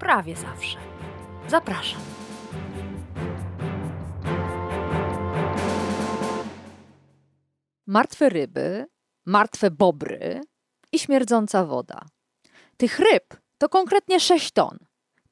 prawie 0.00 0.36
zawsze. 0.36 0.78
Zapraszam. 1.48 2.00
Martwe 7.86 8.28
ryby, 8.28 8.86
martwe 9.26 9.70
bobry 9.70 10.40
i 10.92 10.98
śmierdząca 10.98 11.64
woda. 11.64 12.06
Tych 12.76 12.98
ryb 12.98 13.24
to 13.58 13.68
konkretnie 13.68 14.20
6 14.20 14.50
ton. 14.50 14.78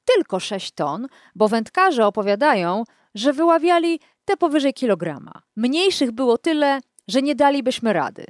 Tylko 0.04 0.40
6 0.40 0.72
ton, 0.72 1.06
bo 1.34 1.48
wędkarze 1.48 2.06
opowiadają, 2.06 2.84
że 3.14 3.32
wyławiali 3.32 4.00
te 4.24 4.36
powyżej 4.36 4.74
kilograma. 4.74 5.42
Mniejszych 5.56 6.12
było 6.12 6.38
tyle, 6.38 6.80
że 7.08 7.22
nie 7.22 7.34
dalibyśmy 7.34 7.92
rady. 7.92 8.26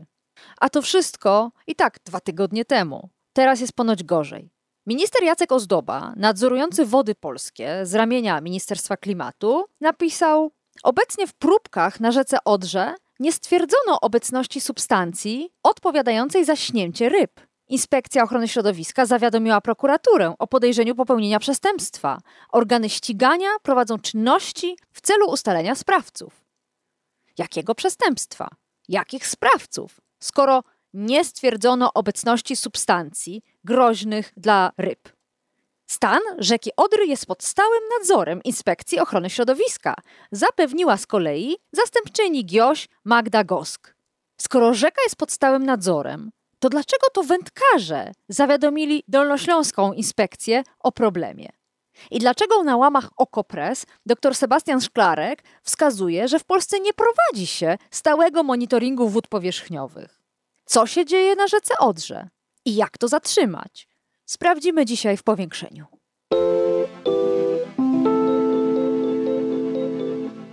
A 0.60 0.68
to 0.68 0.82
wszystko 0.82 1.51
i 1.66 1.74
tak 1.74 1.98
dwa 2.05 2.20
tygodnie 2.20 2.65
temu. 2.65 3.10
Teraz 3.32 3.60
jest 3.60 3.73
ponoć 3.73 4.05
gorzej. 4.05 4.57
Minister 4.88 5.23
Jacek 5.23 5.52
Ozdoba, 5.52 6.12
nadzorujący 6.16 6.87
wody 6.87 7.15
polskie 7.15 7.87
z 7.87 7.95
ramienia 7.95 8.40
Ministerstwa 8.40 8.96
Klimatu, 8.96 9.65
napisał: 9.80 10.51
Obecnie 10.82 11.26
w 11.26 11.35
próbkach 11.35 12.01
na 12.01 12.12
rzece 12.12 12.38
Odrze 12.45 12.95
nie 13.21 13.32
stwierdzono 13.32 14.01
obecności 14.01 14.60
substancji 14.60 15.51
odpowiadającej 15.62 16.45
za 16.45 16.57
śnięcie 16.57 17.09
ryb. 17.09 17.40
Inspekcja 17.68 18.23
Ochrony 18.23 18.49
Środowiska 18.49 19.07
zawiadomiła 19.07 19.60
prokuraturę 19.60 20.35
o 20.38 20.46
podejrzeniu 20.46 20.95
popełnienia 20.95 21.38
przestępstwa. 21.38 22.18
Organy 22.52 22.88
ścigania 22.88 23.49
prowadzą 23.62 23.99
czynności 23.99 24.77
w 24.93 25.01
celu 25.01 25.30
ustalenia 25.30 25.74
sprawców. 25.74 26.45
Jakiego 27.38 27.74
przestępstwa? 27.74 28.49
Jakich 28.88 29.27
sprawców? 29.27 30.01
Skoro 30.21 30.62
nie 30.94 31.24
stwierdzono 31.24 31.94
obecności 31.94 32.56
substancji 32.56 33.42
groźnych 33.64 34.32
dla 34.36 34.72
ryb. 34.78 35.08
Stan 35.86 36.20
rzeki 36.38 36.70
Odry 36.76 37.06
jest 37.06 37.26
pod 37.26 37.42
stałym 37.42 37.82
nadzorem 37.98 38.42
Inspekcji 38.42 39.00
Ochrony 39.00 39.30
Środowiska, 39.30 39.94
zapewniła 40.32 40.96
z 40.96 41.06
kolei 41.06 41.56
zastępczyni 41.72 42.44
GIOŚ 42.44 42.88
Magda 43.04 43.44
Gosk. 43.44 43.94
Skoro 44.40 44.74
rzeka 44.74 45.02
jest 45.02 45.16
pod 45.16 45.32
stałym 45.32 45.66
nadzorem, 45.66 46.30
to 46.59 46.68
dlaczego 46.68 47.06
to 47.12 47.22
wędkarze 47.22 48.12
zawiadomili 48.28 49.02
Dolnośląską 49.09 49.92
Inspekcję 49.92 50.62
o 50.78 50.92
problemie? 50.92 51.48
I 52.10 52.18
dlaczego 52.18 52.62
na 52.62 52.76
łamach 52.76 53.09
Okopres 53.16 53.86
dr 54.06 54.34
Sebastian 54.34 54.80
Szklarek 54.80 55.42
wskazuje, 55.62 56.28
że 56.28 56.38
w 56.38 56.44
Polsce 56.44 56.80
nie 56.80 56.92
prowadzi 56.92 57.46
się 57.46 57.78
stałego 57.90 58.42
monitoringu 58.42 59.09
wód 59.09 59.28
powierzchniowych? 59.28 60.18
Co 60.71 60.87
się 60.87 61.05
dzieje 61.05 61.35
na 61.35 61.47
rzece 61.47 61.79
Odrze? 61.79 62.29
I 62.65 62.77
jak 62.77 62.99
to 62.99 63.09
zatrzymać? 63.09 63.88
Sprawdzimy 64.27 64.84
dzisiaj 64.84 65.16
w 65.16 65.22
powiększeniu. 65.22 65.87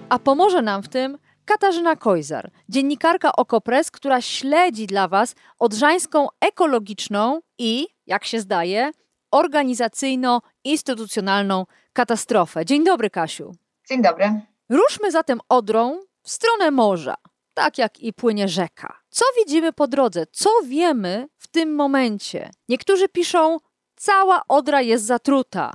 A 0.10 0.20
pomoże 0.20 0.62
nam 0.62 0.84
w 0.84 0.90
tym 0.90 1.18
Katarzyna 1.46 1.96
Kojzar, 1.96 2.52
dziennikarka 2.70 3.36
Okopres, 3.36 3.92
która 3.92 4.22
śledzi 4.22 4.88
dla 4.88 5.08
Was 5.08 5.36
odrzańską 5.60 6.28
ekologiczną 6.42 7.42
i, 7.58 7.88
jak 8.08 8.26
się 8.26 8.40
zdaje, 8.40 8.92
organizacyjno-instytucjonalną 9.32 11.66
katastrofę. 11.94 12.66
Dzień 12.66 12.84
dobry, 12.84 13.10
Kasiu. 13.10 13.56
Dzień 13.90 14.02
dobry. 14.02 14.42
Ruszmy 14.70 15.12
zatem 15.12 15.40
Odrą 15.50 16.00
w 16.22 16.32
stronę 16.32 16.72
morza, 16.72 17.16
tak 17.56 17.78
jak 17.78 18.00
i 18.00 18.14
płynie 18.14 18.48
rzeka. 18.48 19.00
Co 19.10 19.26
widzimy 19.38 19.74
po 19.74 19.88
drodze? 19.88 20.26
Co 20.32 20.50
wiemy 20.66 21.28
w 21.38 21.48
tym 21.48 21.76
momencie? 21.76 22.50
Niektórzy 22.70 23.10
piszą, 23.10 23.58
cała 23.96 24.42
Odra 24.48 24.82
jest 24.82 25.06
zatruta. 25.06 25.74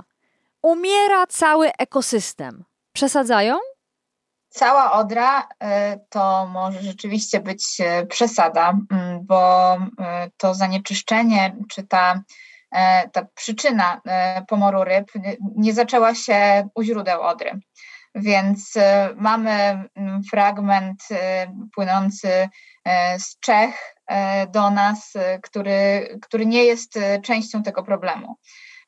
Umiera 0.61 1.27
cały 1.27 1.71
ekosystem. 1.77 2.63
Przesadzają? 2.93 3.57
Cała 4.49 4.91
Odra 4.91 5.41
y, 5.41 5.45
to 6.09 6.45
może 6.45 6.81
rzeczywiście 6.81 7.39
być 7.39 7.79
y, 7.79 8.05
przesada, 8.05 8.77
bo 9.21 9.75
y, 9.75 10.31
to 10.37 10.53
zanieczyszczenie 10.53 11.55
czy 11.69 11.83
ta, 11.83 12.21
ta 13.11 13.25
przyczyna 13.35 14.01
pomoru 14.47 14.83
ryb 14.83 15.11
nie 15.55 15.73
zaczęła 15.73 16.15
się 16.15 16.69
u 16.75 16.83
źródeł 16.83 17.21
Odry. 17.21 17.59
Więc 18.15 18.73
mamy 19.15 19.51
mm, 19.95 20.23
fragment 20.31 21.03
płynący 21.75 22.49
z 23.17 23.39
Czech 23.39 23.95
do 24.49 24.69
nas, 24.69 25.13
który, 25.41 26.09
który 26.21 26.45
nie 26.45 26.63
jest 26.63 26.99
częścią 27.23 27.63
tego 27.63 27.83
problemu. 27.83 28.37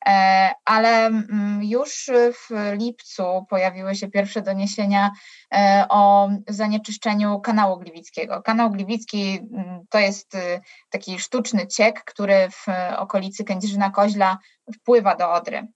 E, 0.06 0.51
ale 0.66 1.06
mm, 1.06 1.63
już 1.63 2.09
w 2.33 2.72
lipcu 2.78 3.45
pojawiły 3.50 3.95
się 3.95 4.07
pierwsze 4.07 4.41
doniesienia 4.41 5.12
e, 5.53 5.85
o 5.89 6.29
zanieczyszczeniu 6.47 7.39
kanału 7.39 7.79
gliwickiego. 7.79 8.41
Kanał 8.41 8.72
gliwicki 8.72 9.39
mm, 9.53 9.85
to 9.89 10.00
jest 10.00 10.35
y, 10.35 10.62
taki 10.89 11.19
sztuczny 11.19 11.67
ciek, 11.67 12.03
który 12.03 12.50
w 12.50 12.66
okolicy 12.97 13.44
Kędzierzyna-Koźla 13.44 14.38
wpływa 14.75 15.16
do 15.16 15.31
Odry. 15.31 15.67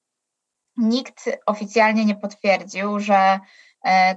Nikt 0.78 1.30
oficjalnie 1.46 2.06
nie 2.06 2.16
potwierdził, 2.16 3.00
że 3.00 3.40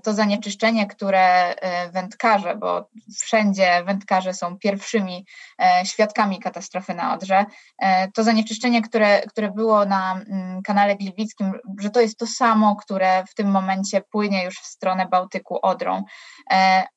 to 0.03 0.12
zanieczyszczenie, 0.12 0.86
które 0.86 1.54
e, 1.54 1.91
wędkarze, 1.91 2.56
bo 2.56 2.88
wszędzie 3.20 3.84
wędkarze 3.84 4.34
są 4.34 4.58
pierwszymi 4.58 5.26
e, 5.58 5.86
świadkami 5.86 6.38
katastrofy 6.38 6.94
na 6.94 7.14
Odrze, 7.14 7.44
to 8.14 8.25
zanieczyszczenie, 8.25 8.82
które, 8.82 9.20
które 9.20 9.50
było 9.50 9.84
na 9.84 10.12
mm, 10.12 10.62
kanale 10.62 10.97
Gliwickim, 10.97 11.53
że 11.81 11.91
to 11.91 12.00
jest 12.00 12.19
to 12.19 12.26
samo, 12.26 12.76
które 12.76 13.25
w 13.26 13.34
tym 13.34 13.50
momencie 13.50 14.00
płynie 14.00 14.44
już 14.44 14.58
w 14.58 14.66
stronę 14.66 15.06
Bałtyku 15.06 15.58
Odrą. 15.62 16.04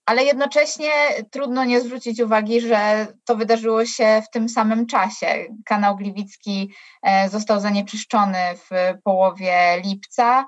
Ale 0.05 0.23
jednocześnie 0.23 0.91
trudno 1.31 1.65
nie 1.65 1.81
zwrócić 1.81 2.19
uwagi, 2.21 2.61
że 2.61 3.07
to 3.25 3.35
wydarzyło 3.35 3.85
się 3.85 4.21
w 4.25 4.29
tym 4.29 4.49
samym 4.49 4.85
czasie. 4.85 5.45
Kanał 5.65 5.95
Gliwicki 5.95 6.73
został 7.31 7.59
zanieczyszczony 7.59 8.37
w 8.55 8.69
połowie 9.03 9.81
lipca. 9.85 10.45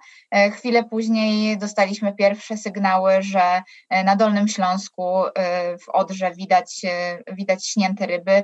Chwilę 0.52 0.84
później 0.84 1.58
dostaliśmy 1.58 2.15
pierwsze 2.16 2.58
sygnały, 2.58 3.22
że 3.22 3.64
e, 3.90 4.04
na 4.04 4.16
Dolnym 4.16 4.48
Śląsku 4.48 5.26
e, 5.26 5.32
w 5.78 5.90
Odrze 5.90 6.32
widać, 6.32 6.82
e, 6.86 7.20
widać 7.34 7.68
śnięte 7.68 8.06
ryby, 8.06 8.44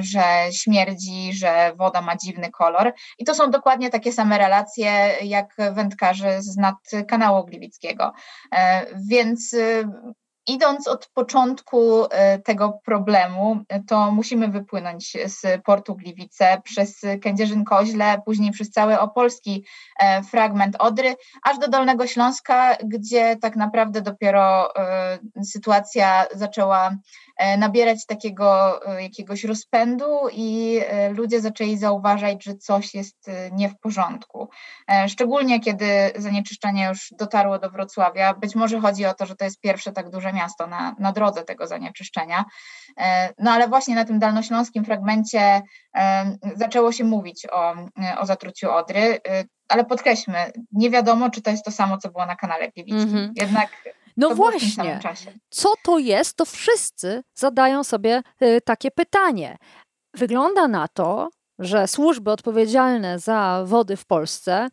że 0.00 0.22
śmierdzi, 0.52 1.32
że 1.32 1.72
woda 1.76 2.02
ma 2.02 2.16
dziwny 2.16 2.50
kolor. 2.50 2.94
I 3.18 3.24
to 3.24 3.34
są 3.34 3.50
dokładnie 3.50 3.90
takie 3.90 4.12
same 4.12 4.38
relacje 4.38 5.14
jak 5.22 5.56
wędkarzy 5.72 6.42
z 6.42 6.56
nad 6.56 6.76
kanału 7.08 7.44
Gliwickiego. 7.44 8.12
Więc 9.08 9.56
Idąc 10.46 10.88
od 10.88 11.06
początku 11.06 12.04
e, 12.10 12.38
tego 12.38 12.80
problemu, 12.84 13.58
e, 13.68 13.82
to 13.82 14.10
musimy 14.10 14.48
wypłynąć 14.48 15.16
z 15.26 15.62
portu 15.62 15.94
Gliwice 15.94 16.60
przez 16.64 17.00
Kędzierzyn-Koźle, 17.20 18.22
później 18.24 18.50
przez 18.50 18.70
cały 18.70 19.00
opolski 19.00 19.64
e, 20.00 20.22
fragment 20.22 20.76
Odry, 20.78 21.16
aż 21.42 21.58
do 21.58 21.68
Dolnego 21.68 22.06
Śląska, 22.06 22.76
gdzie 22.84 23.36
tak 23.36 23.56
naprawdę 23.56 24.02
dopiero 24.02 24.72
sytuacja 25.44 26.24
zaczęła 26.34 26.96
nabierać 27.58 28.06
takiego 28.06 28.80
e, 28.86 29.02
jakiegoś 29.02 29.44
rozpędu 29.44 30.28
i 30.32 30.80
e, 30.86 31.10
ludzie 31.10 31.40
zaczęli 31.40 31.76
zauważać, 31.76 32.44
że 32.44 32.54
coś 32.54 32.94
jest 32.94 33.30
nie 33.52 33.68
w 33.68 33.78
porządku. 33.78 34.48
Szczególnie 35.08 35.60
kiedy 35.60 35.86
zanieczyszczenie 36.16 36.86
już 36.88 37.14
dotarło 37.18 37.58
do 37.58 37.70
Wrocławia. 37.70 38.34
Być 38.34 38.54
może 38.54 38.80
chodzi 38.80 39.06
o 39.06 39.14
to, 39.14 39.26
że 39.26 39.36
to 39.36 39.44
jest 39.44 39.60
pierwsze 39.60 39.92
tak 39.92 40.10
duże 40.10 40.32
miasto 40.32 40.66
na, 40.66 40.96
na 40.98 41.12
drodze 41.12 41.42
tego 41.42 41.66
zanieczyszczenia. 41.66 42.44
No 43.38 43.50
ale 43.50 43.68
właśnie 43.68 43.94
na 43.94 44.04
tym 44.04 44.18
dalnośląskim 44.18 44.84
fragmencie 44.84 45.62
zaczęło 46.56 46.92
się 46.92 47.04
mówić 47.04 47.46
o, 47.52 47.74
o 48.18 48.26
zatruciu 48.26 48.70
Odry, 48.70 49.20
ale 49.68 49.84
podkreślmy, 49.84 50.52
nie 50.72 50.90
wiadomo, 50.90 51.30
czy 51.30 51.42
to 51.42 51.50
jest 51.50 51.64
to 51.64 51.70
samo, 51.70 51.98
co 51.98 52.10
było 52.10 52.26
na 52.26 52.36
kanale 52.36 52.68
Gliwickim. 52.68 53.16
Mm 53.16 53.28
-hmm. 53.28 53.32
Jednak 53.36 53.68
no 54.16 54.28
to 54.28 54.34
właśnie, 54.34 55.00
co 55.50 55.72
to 55.84 55.98
jest, 55.98 56.36
to 56.36 56.44
wszyscy 56.44 57.22
zadają 57.34 57.84
sobie 57.84 58.22
y, 58.42 58.60
takie 58.64 58.90
pytanie. 58.90 59.56
Wygląda 60.14 60.68
na 60.68 60.88
to, 60.88 61.30
że 61.58 61.88
służby 61.88 62.30
odpowiedzialne 62.30 63.18
za 63.18 63.62
wody 63.66 63.96
w 63.96 64.06
Polsce 64.06 64.68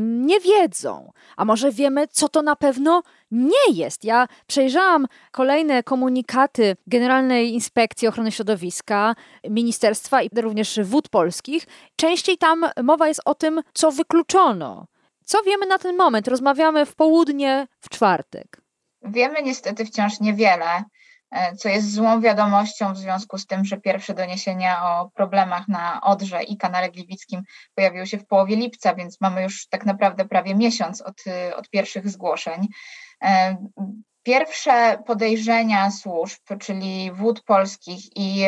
nie 0.00 0.40
wiedzą. 0.40 1.12
A 1.36 1.44
może 1.44 1.72
wiemy, 1.72 2.08
co 2.08 2.28
to 2.28 2.42
na 2.42 2.56
pewno 2.56 3.02
nie 3.30 3.72
jest. 3.72 4.04
Ja 4.04 4.28
przejrzałam 4.46 5.06
kolejne 5.30 5.82
komunikaty 5.82 6.76
Generalnej 6.86 7.54
Inspekcji 7.54 8.08
Ochrony 8.08 8.32
Środowiska, 8.32 9.14
Ministerstwa 9.50 10.22
i 10.22 10.28
również 10.36 10.80
Wód 10.82 11.08
Polskich. 11.08 11.66
Częściej 11.96 12.38
tam 12.38 12.66
mowa 12.82 13.08
jest 13.08 13.20
o 13.24 13.34
tym, 13.34 13.62
co 13.74 13.92
wykluczono. 13.92 14.86
Co 15.24 15.42
wiemy 15.42 15.66
na 15.66 15.78
ten 15.78 15.96
moment? 15.96 16.28
Rozmawiamy 16.28 16.86
w 16.86 16.94
południe 16.94 17.66
w 17.80 17.88
czwartek. 17.88 18.61
Wiemy 19.04 19.42
niestety 19.42 19.84
wciąż 19.84 20.20
niewiele. 20.20 20.84
E, 21.30 21.56
co 21.56 21.68
jest 21.68 21.92
złą 21.92 22.20
wiadomością 22.20 22.92
w 22.92 22.98
związku 22.98 23.38
z 23.38 23.46
tym, 23.46 23.64
że 23.64 23.80
pierwsze 23.80 24.14
doniesienia 24.14 24.84
o 24.84 25.10
problemach 25.14 25.68
na 25.68 26.00
Odrze 26.00 26.42
i 26.42 26.56
kanale 26.56 26.90
Gliwickim 26.90 27.42
pojawiły 27.74 28.06
się 28.06 28.18
w 28.18 28.26
połowie 28.26 28.56
lipca, 28.56 28.94
więc 28.94 29.20
mamy 29.20 29.42
już 29.42 29.68
tak 29.68 29.86
naprawdę 29.86 30.24
prawie 30.24 30.54
miesiąc 30.54 31.00
od, 31.00 31.24
od 31.56 31.68
pierwszych 31.68 32.08
zgłoszeń. 32.08 32.68
E, 34.22 34.32
Pierwsze 34.32 34.98
podejrzenia 35.06 35.90
służb, 35.90 36.40
czyli 36.60 37.12
wód 37.12 37.42
polskich 37.42 38.16
i 38.16 38.44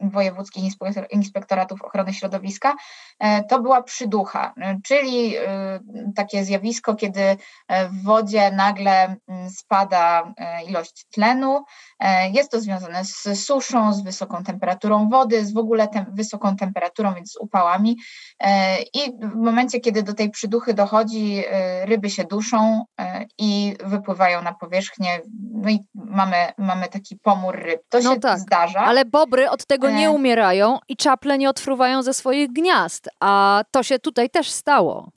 wojewódzkich 0.00 0.64
inspektoratów 1.10 1.82
ochrony 1.82 2.14
środowiska, 2.14 2.74
e, 3.18 3.44
to 3.44 3.60
była 3.62 3.82
przyducha, 3.82 4.54
czyli 4.84 5.36
e, 5.36 5.80
takie 6.16 6.44
zjawisko, 6.44 6.94
kiedy 6.94 7.20
e, 7.20 7.36
w 7.88 8.02
wodzie 8.02 8.50
nagle 8.50 9.16
spada 9.48 10.34
ilość 10.68 11.06
tlenu. 11.10 11.64
Jest 12.32 12.50
to 12.50 12.60
związane 12.60 13.04
z 13.04 13.44
suszą, 13.44 13.92
z 13.92 14.02
wysoką 14.02 14.44
temperaturą 14.44 15.08
wody, 15.08 15.44
z 15.44 15.52
w 15.52 15.58
ogóle 15.58 15.88
tem 15.88 16.06
wysoką 16.12 16.56
temperaturą, 16.56 17.14
więc 17.14 17.32
z 17.32 17.36
upałami. 17.36 17.96
I 18.94 19.12
w 19.22 19.34
momencie, 19.34 19.80
kiedy 19.80 20.02
do 20.02 20.14
tej 20.14 20.30
przyduchy 20.30 20.74
dochodzi, 20.74 21.44
ryby 21.84 22.10
się 22.10 22.24
duszą 22.24 22.84
i 23.38 23.76
wypływają 23.84 24.42
na 24.42 24.54
powierzchnię 24.54 25.20
no 25.52 25.70
i 25.70 25.78
mamy, 25.94 26.36
mamy 26.58 26.88
taki 26.88 27.16
pomór 27.16 27.56
ryb. 27.56 27.82
To 27.88 28.00
no 28.00 28.14
się 28.14 28.20
tak, 28.20 28.38
zdarza. 28.38 28.80
Ale 28.80 29.04
bobry 29.04 29.50
od 29.50 29.66
tego 29.66 29.90
nie 29.90 30.06
e. 30.06 30.10
umierają 30.10 30.78
i 30.88 30.96
czaple 30.96 31.38
nie 31.38 31.50
odfruwają 31.50 32.02
ze 32.02 32.14
swoich 32.14 32.52
gniazd, 32.52 33.08
a 33.20 33.62
to 33.70 33.82
się 33.82 33.98
tutaj 33.98 34.30
też 34.30 34.50
stało. 34.50 35.10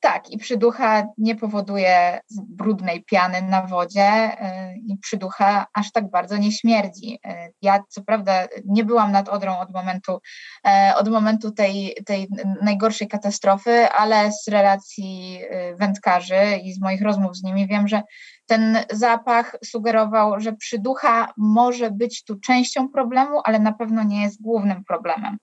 Tak, 0.00 0.30
i 0.30 0.38
przyducha 0.38 1.06
nie 1.18 1.36
powoduje 1.36 2.20
brudnej 2.30 3.04
piany 3.04 3.42
na 3.42 3.62
wodzie 3.66 4.30
y, 4.32 4.78
i 4.86 4.98
przyducha 4.98 5.66
aż 5.74 5.92
tak 5.92 6.10
bardzo 6.10 6.36
nie 6.36 6.52
śmierdzi. 6.52 7.14
Y, 7.26 7.52
ja 7.62 7.82
co 7.88 8.02
prawda 8.02 8.48
nie 8.64 8.84
byłam 8.84 9.12
nad 9.12 9.28
Odrą 9.28 9.58
od 9.58 9.72
momentu, 9.72 10.20
e, 10.66 10.92
od 10.96 11.08
momentu 11.08 11.50
tej, 11.50 11.96
tej 12.06 12.28
najgorszej 12.62 13.08
katastrofy, 13.08 13.88
ale 13.88 14.32
z 14.32 14.48
relacji 14.48 15.40
y, 15.42 15.76
wędkarzy 15.76 16.56
i 16.62 16.72
z 16.72 16.80
moich 16.80 17.02
rozmów 17.02 17.36
z 17.36 17.42
nimi 17.42 17.66
wiem, 17.66 17.88
że 17.88 18.02
ten 18.48 18.78
zapach 18.90 19.56
sugerował, 19.64 20.40
że 20.40 20.52
przyducha 20.52 21.32
może 21.36 21.90
być 21.90 22.24
tu 22.24 22.40
częścią 22.40 22.88
problemu, 22.88 23.40
ale 23.44 23.58
na 23.58 23.72
pewno 23.72 24.02
nie 24.02 24.22
jest 24.22 24.42
głównym 24.42 24.84
problemem. 24.84 25.38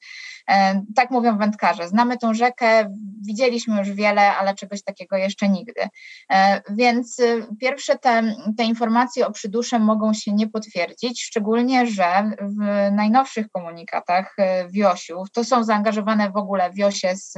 E, 0.50 0.84
tak 0.96 1.12
mówią 1.12 1.38
wędkarze. 1.38 1.88
Znamy 1.88 2.18
tą 2.18 2.34
rzekę, 2.34 2.94
widzieliśmy 3.22 3.80
już 3.80 3.92
wiele, 3.92 4.36
ale 4.36 4.56
czegoś 4.56 4.84
takiego 4.84 5.18
jeszcze 5.18 5.50
nigdy. 5.50 5.82
E, 6.30 6.62
więc 6.70 7.20
y, 7.20 7.48
pierwsze 7.60 7.98
te, 7.98 8.36
te 8.58 8.64
informacje 8.64 9.28
o 9.28 9.32
przydusze 9.32 9.80
mogą 9.80 10.14
się 10.14 10.34
nie 10.34 10.48
potwierdzić, 10.48 11.24
szczególnie, 11.24 11.88
że 11.88 12.32
w 12.42 12.92
najnowszych 12.92 13.50
komunikatach 13.50 14.36
y, 14.40 14.70
Wiosiów, 14.70 15.32
to 15.32 15.44
są 15.44 15.64
zaangażowane 15.64 16.32
w 16.32 16.38
ogóle 16.38 16.72
Wiosie 16.72 17.16
z 17.16 17.38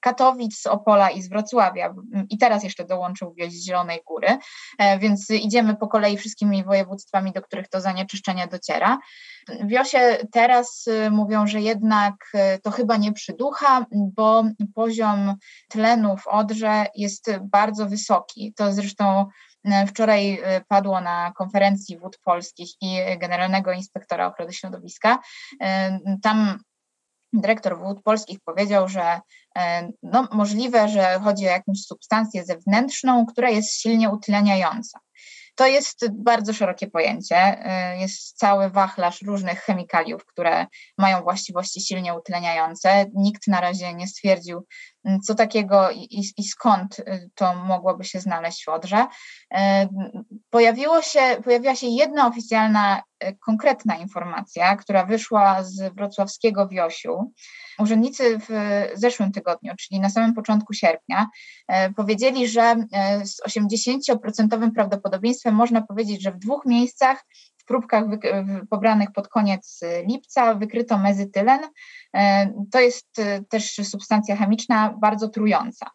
Katowic, 0.00 0.58
z 0.58 0.66
Opola 0.66 1.10
i 1.10 1.22
z 1.22 1.28
Wrocławia 1.28 1.94
i 2.30 2.38
teraz 2.38 2.64
jeszcze 2.64 2.84
dołączył 2.84 3.34
Wioś 3.34 3.52
z 3.52 3.64
Zielonej 3.64 4.00
Góry, 4.06 4.38
więc 4.98 5.07
więc 5.08 5.30
idziemy 5.30 5.76
po 5.76 5.88
kolei 5.88 6.16
wszystkimi 6.16 6.64
województwami, 6.64 7.32
do 7.32 7.42
których 7.42 7.68
to 7.68 7.80
zanieczyszczenie 7.80 8.46
dociera. 8.46 8.98
Wiosie 9.64 10.18
teraz 10.32 10.86
y, 10.86 11.10
mówią, 11.10 11.46
że 11.46 11.60
jednak 11.60 12.14
y, 12.34 12.58
to 12.62 12.70
chyba 12.70 12.96
nie 12.96 13.12
przyducha, 13.12 13.86
bo 13.92 14.44
poziom 14.74 15.34
tlenu 15.68 16.16
w 16.16 16.26
Odrze 16.26 16.86
jest 16.94 17.30
bardzo 17.42 17.86
wysoki. 17.86 18.52
To 18.56 18.72
zresztą 18.72 19.26
y, 19.66 19.86
Wczoraj 19.86 20.42
padło 20.68 21.00
na 21.00 21.32
konferencji 21.36 21.98
wód 21.98 22.18
polskich 22.24 22.68
i 22.80 22.98
Generalnego 23.18 23.72
Inspektora 23.72 24.26
Ochrony 24.26 24.52
Środowiska. 24.52 25.18
Tam 26.22 26.58
dyrektor 27.32 27.78
wód 27.78 28.02
polskich 28.02 28.38
powiedział, 28.44 28.88
że 28.88 29.20
e, 29.58 29.88
no, 30.02 30.28
możliwe, 30.32 30.88
że 30.88 31.20
chodzi 31.24 31.46
o 31.46 31.50
jakąś 31.50 31.78
substancję 31.80 32.44
zewnętrzną, 32.44 33.26
która 33.26 33.50
jest 33.50 33.72
silnie 33.72 34.10
utleniająca. 34.10 34.98
To 35.58 35.66
jest 35.66 36.06
bardzo 36.12 36.52
szerokie 36.52 36.86
pojęcie. 36.86 37.36
E, 37.36 37.98
jest 37.98 38.38
cały 38.38 38.70
wachlarz 38.70 39.22
różnych 39.22 39.60
chemikaliów, 39.60 40.26
które 40.26 40.66
mają 40.98 41.22
właściwości 41.22 41.80
silnie 41.80 42.14
utleniające. 42.14 43.06
Nikt 43.14 43.46
na 43.46 43.60
razie 43.60 43.94
nie 43.94 44.06
stwierdził, 44.06 44.66
co 45.26 45.34
takiego 45.34 45.90
i, 45.90 46.24
i, 46.36 46.44
skąd 46.44 46.98
y, 46.98 47.30
to 47.34 47.54
mogłoby 47.54 48.04
się 48.04 48.20
znaleźć 48.20 48.64
w 48.64 48.68
Odrze. 48.68 49.06
E, 49.54 49.88
pojawiło 50.50 51.02
się, 51.02 51.20
pojawiła 51.44 51.74
się 51.74 51.86
jedna 51.86 52.26
oficjalna, 52.26 53.02
e, 53.20 53.32
konkretna 53.34 53.96
informacja, 53.96 54.76
która 54.76 55.04
wyszła 55.04 55.62
z 55.62 55.94
wrocławskiego 55.94 56.68
Wiosiu. 56.68 57.32
Urzędnicy 57.78 58.38
w 58.48 58.48
zeszłym 58.94 59.32
tygodniu, 59.32 59.72
czyli 59.78 60.00
na 60.00 60.10
samym 60.10 60.34
początku 60.34 60.72
sierpnia, 60.72 61.26
e, 61.68 61.92
powiedzieli, 61.92 62.48
że 62.48 62.76
z 63.24 63.40
80% 63.46 64.72
prawdopodobieństwem 64.74 65.54
można 65.54 65.82
powiedzieć, 65.82 66.22
że 66.22 66.32
w 66.32 66.38
dwóch 66.38 66.66
miejscach 66.66 67.24
próbkach 67.68 68.04
pobranych 68.70 69.12
pod 69.12 69.28
koniec 69.28 69.80
lipca 70.06 70.54
wykryto 70.54 70.98
mezytylen. 70.98 71.60
E, 72.14 72.52
to 72.72 72.80
jest 72.80 73.18
e, 73.18 73.42
też 73.44 73.80
substancja 73.82 74.36
chemiczna 74.36 74.94
bardzo 75.00 75.28
trująca. 75.28 75.90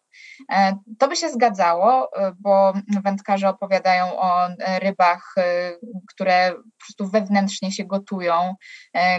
E, 0.52 0.76
to 0.98 1.08
by 1.08 1.16
się 1.16 1.30
zgadzało, 1.30 2.16
e, 2.16 2.32
bo 2.40 2.72
wędkarze 3.04 3.48
opowiadają 3.48 4.18
o 4.18 4.46
e, 4.46 4.78
rybach, 4.78 5.34
które 6.08 6.52
po 6.52 6.86
prostu 6.86 7.10
wewnętrznie 7.10 7.72
się 7.72 7.84
gotują, 7.84 8.54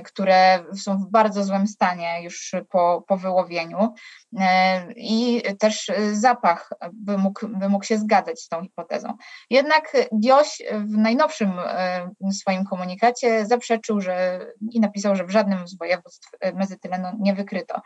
które 0.05 0.63
są 0.75 0.97
w 0.97 1.11
bardzo 1.11 1.43
złym 1.43 1.67
stanie 1.67 2.23
już 2.23 2.55
po, 2.69 3.03
po 3.07 3.17
wyłowieniu. 3.17 3.93
I 4.95 5.43
też 5.59 5.91
zapach 6.11 6.69
by 6.93 7.17
mógł, 7.17 7.47
by 7.47 7.69
mógł 7.69 7.85
się 7.85 7.97
zgadzać 7.97 8.39
z 8.39 8.47
tą 8.47 8.61
hipotezą. 8.61 9.13
Jednak 9.49 9.97
Dioś 10.11 10.61
w 10.71 10.97
najnowszym 10.97 11.51
swoim 12.31 12.65
komunikacie 12.65 13.45
zaprzeczył 13.45 14.01
że, 14.01 14.39
i 14.71 14.79
napisał, 14.79 15.15
że 15.15 15.25
w 15.25 15.31
żadnym 15.31 15.67
z 15.67 15.77
województw 15.77 16.29
mezytylenu 16.53 17.07
nie 17.19 17.33
wykryto. 17.33 17.81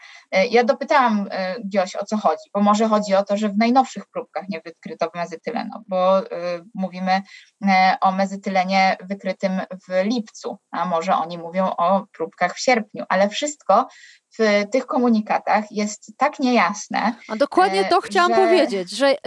Ja 0.50 0.64
dopytałam 0.64 1.30
Dioś 1.64 1.96
o 1.96 2.06
co 2.06 2.18
chodzi, 2.18 2.50
bo 2.54 2.62
może 2.62 2.88
chodzi 2.88 2.99
o 3.02 3.16
o 3.16 3.24
to, 3.24 3.38
że 3.38 3.50
w 3.50 3.58
najnowszych 3.58 4.04
próbkach 4.14 4.50
nie 4.50 4.62
wykryto 4.62 5.12
mezytylenu, 5.16 5.84
bo 5.88 6.20
y, 6.20 6.26
mówimy 6.74 7.22
y, 7.64 7.68
o 8.02 8.12
mezytylenie 8.12 8.98
wykrytym 9.04 9.62
w 9.88 10.04
lipcu, 10.04 10.58
a 10.72 10.86
może 10.86 11.16
oni 11.16 11.38
mówią 11.38 11.66
o 11.78 12.06
próbkach 12.18 12.56
w 12.56 12.60
sierpniu, 12.60 13.06
ale 13.10 13.30
wszystko 13.30 13.88
w 14.40 14.70
tych 14.72 14.86
komunikatach 14.86 15.72
jest 15.72 16.18
tak 16.18 16.40
niejasne. 16.40 17.16
A 17.28 17.36
dokładnie 17.36 17.86
to 17.86 17.98
e, 17.98 18.02
chciałam 18.02 18.32
że... 18.32 18.38
powiedzieć, 18.38 18.92
że 18.92 19.12
y, 19.12 19.18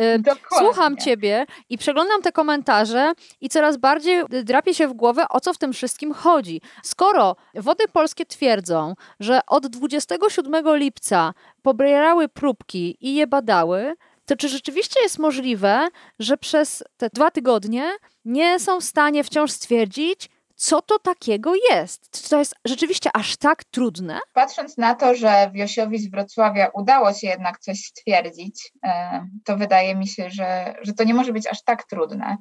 słucham 0.59 0.97
ciebie 0.97 1.47
i 1.69 1.79
przeglądam 1.79 2.23
te 2.23 2.33
komentarze 2.33 3.13
i 3.41 3.49
coraz 3.49 3.77
bardziej 3.77 4.25
drapie 4.45 4.75
się 4.75 4.89
w 4.89 4.93
głowę, 4.93 5.27
o 5.29 5.41
co 5.41 5.53
w 5.53 5.59
tym 5.59 5.73
wszystkim 5.73 6.15
chodzi. 6.15 6.61
Skoro 6.83 7.37
wody 7.55 7.85
polskie 7.93 8.27
twierdzą, 8.27 8.95
że 9.21 9.41
od 9.47 9.67
27 9.67 10.77
lipca 10.77 11.35
pobierały 11.63 12.29
próbki 12.29 12.97
i 13.01 13.15
je 13.15 13.27
badały, 13.27 13.95
to 14.27 14.37
czy 14.37 14.49
rzeczywiście 14.49 15.01
jest 15.03 15.19
możliwe, 15.19 15.89
że 16.19 16.37
przez 16.37 16.85
te 16.97 17.09
dwa 17.15 17.31
tygodnie 17.31 17.91
nie 18.25 18.59
są 18.61 18.81
w 18.81 18.85
stanie 18.85 19.25
wciąż 19.25 19.51
stwierdzić, 19.51 20.29
co 20.57 20.83
to 20.83 20.99
takiego 20.99 21.53
jest? 21.71 22.11
Czy 22.11 22.31
to 22.31 22.39
jest 22.39 22.55
rzeczywiście 22.65 23.11
aż 23.15 23.37
tak 23.37 23.65
trudne? 23.65 24.19
Patrząc 24.33 24.79
na 24.79 24.95
to, 24.95 25.15
że 25.15 25.51
Wiosiowi 25.55 25.99
z 25.99 26.11
Wrocławia 26.11 26.69
udało 26.75 27.13
się 27.13 27.27
jednak 27.27 27.59
coś 27.59 27.79
stwierdzić, 27.79 28.73
e, 28.85 29.27
to 29.45 29.57
wydaje 29.57 29.95
mi 29.95 30.09
się, 30.09 30.31
że, 30.31 30.75
że 30.83 30.93
to 30.93 31.05
nie 31.05 31.15
może 31.15 31.33
być 31.33 31.47
aż 31.47 31.63
tak 31.65 31.85
trudne. 31.87 32.37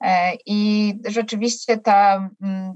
E, 0.00 0.32
I 0.46 0.92
rzeczywiście 1.06 1.78
ta 1.78 2.28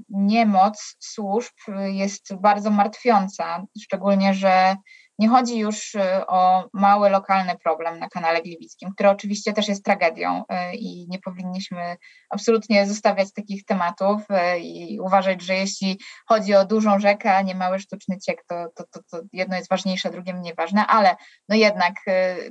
niemoc 0.09 0.95
służb 0.99 1.55
jest 1.85 2.35
bardzo 2.35 2.69
martwiąca, 2.69 3.65
szczególnie, 3.83 4.33
że 4.33 4.75
Nie 5.21 5.29
chodzi 5.29 5.57
już 5.57 5.95
o 6.27 6.63
mały 6.73 7.09
lokalny 7.09 7.57
problem 7.63 7.99
na 7.99 8.09
kanale 8.09 8.41
Gliwickim, 8.41 8.91
który 8.93 9.09
oczywiście 9.09 9.53
też 9.53 9.67
jest 9.67 9.85
tragedią 9.85 10.43
i 10.73 11.07
nie 11.09 11.19
powinniśmy 11.19 11.97
absolutnie 12.29 12.87
zostawiać 12.87 13.33
takich 13.33 13.65
tematów 13.65 14.21
i 14.61 14.99
uważać, 14.99 15.41
że 15.41 15.53
jeśli 15.53 15.99
chodzi 16.27 16.55
o 16.55 16.65
dużą 16.65 16.99
rzekę, 16.99 17.35
a 17.35 17.41
nie 17.41 17.55
mały 17.55 17.79
sztuczny 17.79 18.17
ciek, 18.17 18.43
to, 18.49 18.65
to, 18.75 18.83
to, 18.91 18.99
to 19.11 19.21
jedno 19.33 19.55
jest 19.55 19.69
ważniejsze, 19.69 20.11
drugie 20.11 20.33
mniej 20.33 20.55
ważne, 20.55 20.87
ale 20.87 21.15
no 21.49 21.55
jednak 21.55 21.93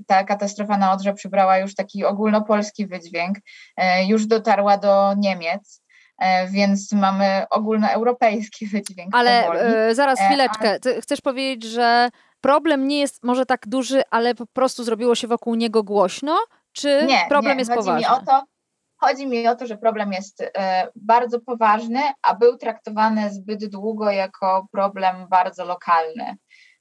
ta 0.07 0.25
katastrofa 0.25 0.77
na 0.77 0.93
Odrze 0.93 1.15
przybrała 1.15 1.59
już 1.59 1.75
taki 1.75 2.05
ogólnopolski 2.05 2.87
wydźwięk, 2.87 3.39
już 4.07 4.27
dotarła 4.27 4.77
do 4.79 5.15
Niemiec. 5.17 5.83
E, 6.21 6.49
więc 6.49 6.93
mamy 6.93 7.43
ogólnoeuropejski 7.51 8.67
wydźwięk. 8.67 9.15
Ale 9.15 9.43
powoli. 9.43 9.61
E, 9.61 9.95
zaraz 9.95 10.21
e, 10.21 10.25
chwileczkę. 10.25 10.79
Chcesz 11.01 11.21
powiedzieć, 11.21 11.71
że 11.71 12.11
problem 12.41 12.89
nie 12.89 13.01
jest 13.01 13.25
może 13.25 13.47
tak 13.47 13.69
duży, 13.69 14.03
ale 14.11 14.35
po 14.35 14.47
prostu 14.47 14.85
zrobiło 14.85 15.15
się 15.15 15.29
wokół 15.29 15.55
niego 15.55 15.83
głośno? 15.83 16.39
Czy 16.73 17.05
nie, 17.09 17.27
problem 17.29 17.57
nie. 17.57 17.61
jest 17.61 17.71
chodzi 17.71 17.87
poważny? 17.87 18.09
Mi 18.09 18.15
o 18.15 18.23
to, 18.27 18.45
chodzi 18.97 19.27
mi 19.27 19.49
o 19.49 19.57
to, 19.57 19.67
że 19.67 19.77
problem 19.77 20.13
jest 20.13 20.53
bardzo 20.97 21.41
poważny, 21.41 22.01
a 22.23 22.35
był 22.35 22.57
traktowany 22.57 23.31
zbyt 23.31 23.67
długo 23.67 24.11
jako 24.11 24.67
problem 24.73 25.29
bardzo 25.29 25.65
lokalny. 25.65 26.37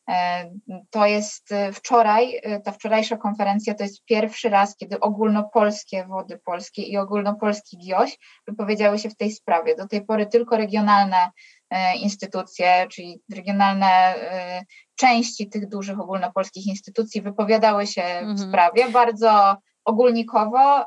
E, 0.09 0.51
to 0.89 1.05
jest 1.05 1.51
e, 1.51 1.73
wczoraj, 1.73 2.39
e, 2.43 2.59
ta 2.59 2.71
wczorajsza 2.71 3.17
konferencja 3.17 3.73
to 3.73 3.83
jest 3.83 4.05
pierwszy 4.05 4.49
raz, 4.49 4.75
kiedy 4.75 4.99
ogólnopolskie 4.99 6.05
wody 6.05 6.39
polskie 6.45 6.81
i 6.81 6.97
ogólnopolski 6.97 7.77
GIOŚ 7.77 8.17
wypowiedziały 8.47 8.99
się 8.99 9.09
w 9.09 9.15
tej 9.15 9.31
sprawie. 9.31 9.75
Do 9.75 9.87
tej 9.87 10.05
pory 10.05 10.25
tylko 10.25 10.57
regionalne 10.57 11.31
instytucje, 12.01 12.87
czyli 12.91 13.21
regionalne 13.35 14.15
części 14.95 15.49
tych 15.49 15.69
dużych 15.69 15.99
ogólnopolskich 15.99 16.67
instytucji 16.67 17.21
wypowiadały 17.21 17.87
się 17.87 18.03
mhm. 18.03 18.37
w 18.37 18.39
sprawie. 18.39 18.89
Bardzo 18.89 19.57
ogólnikowo 19.89 20.81
y, 20.81 20.85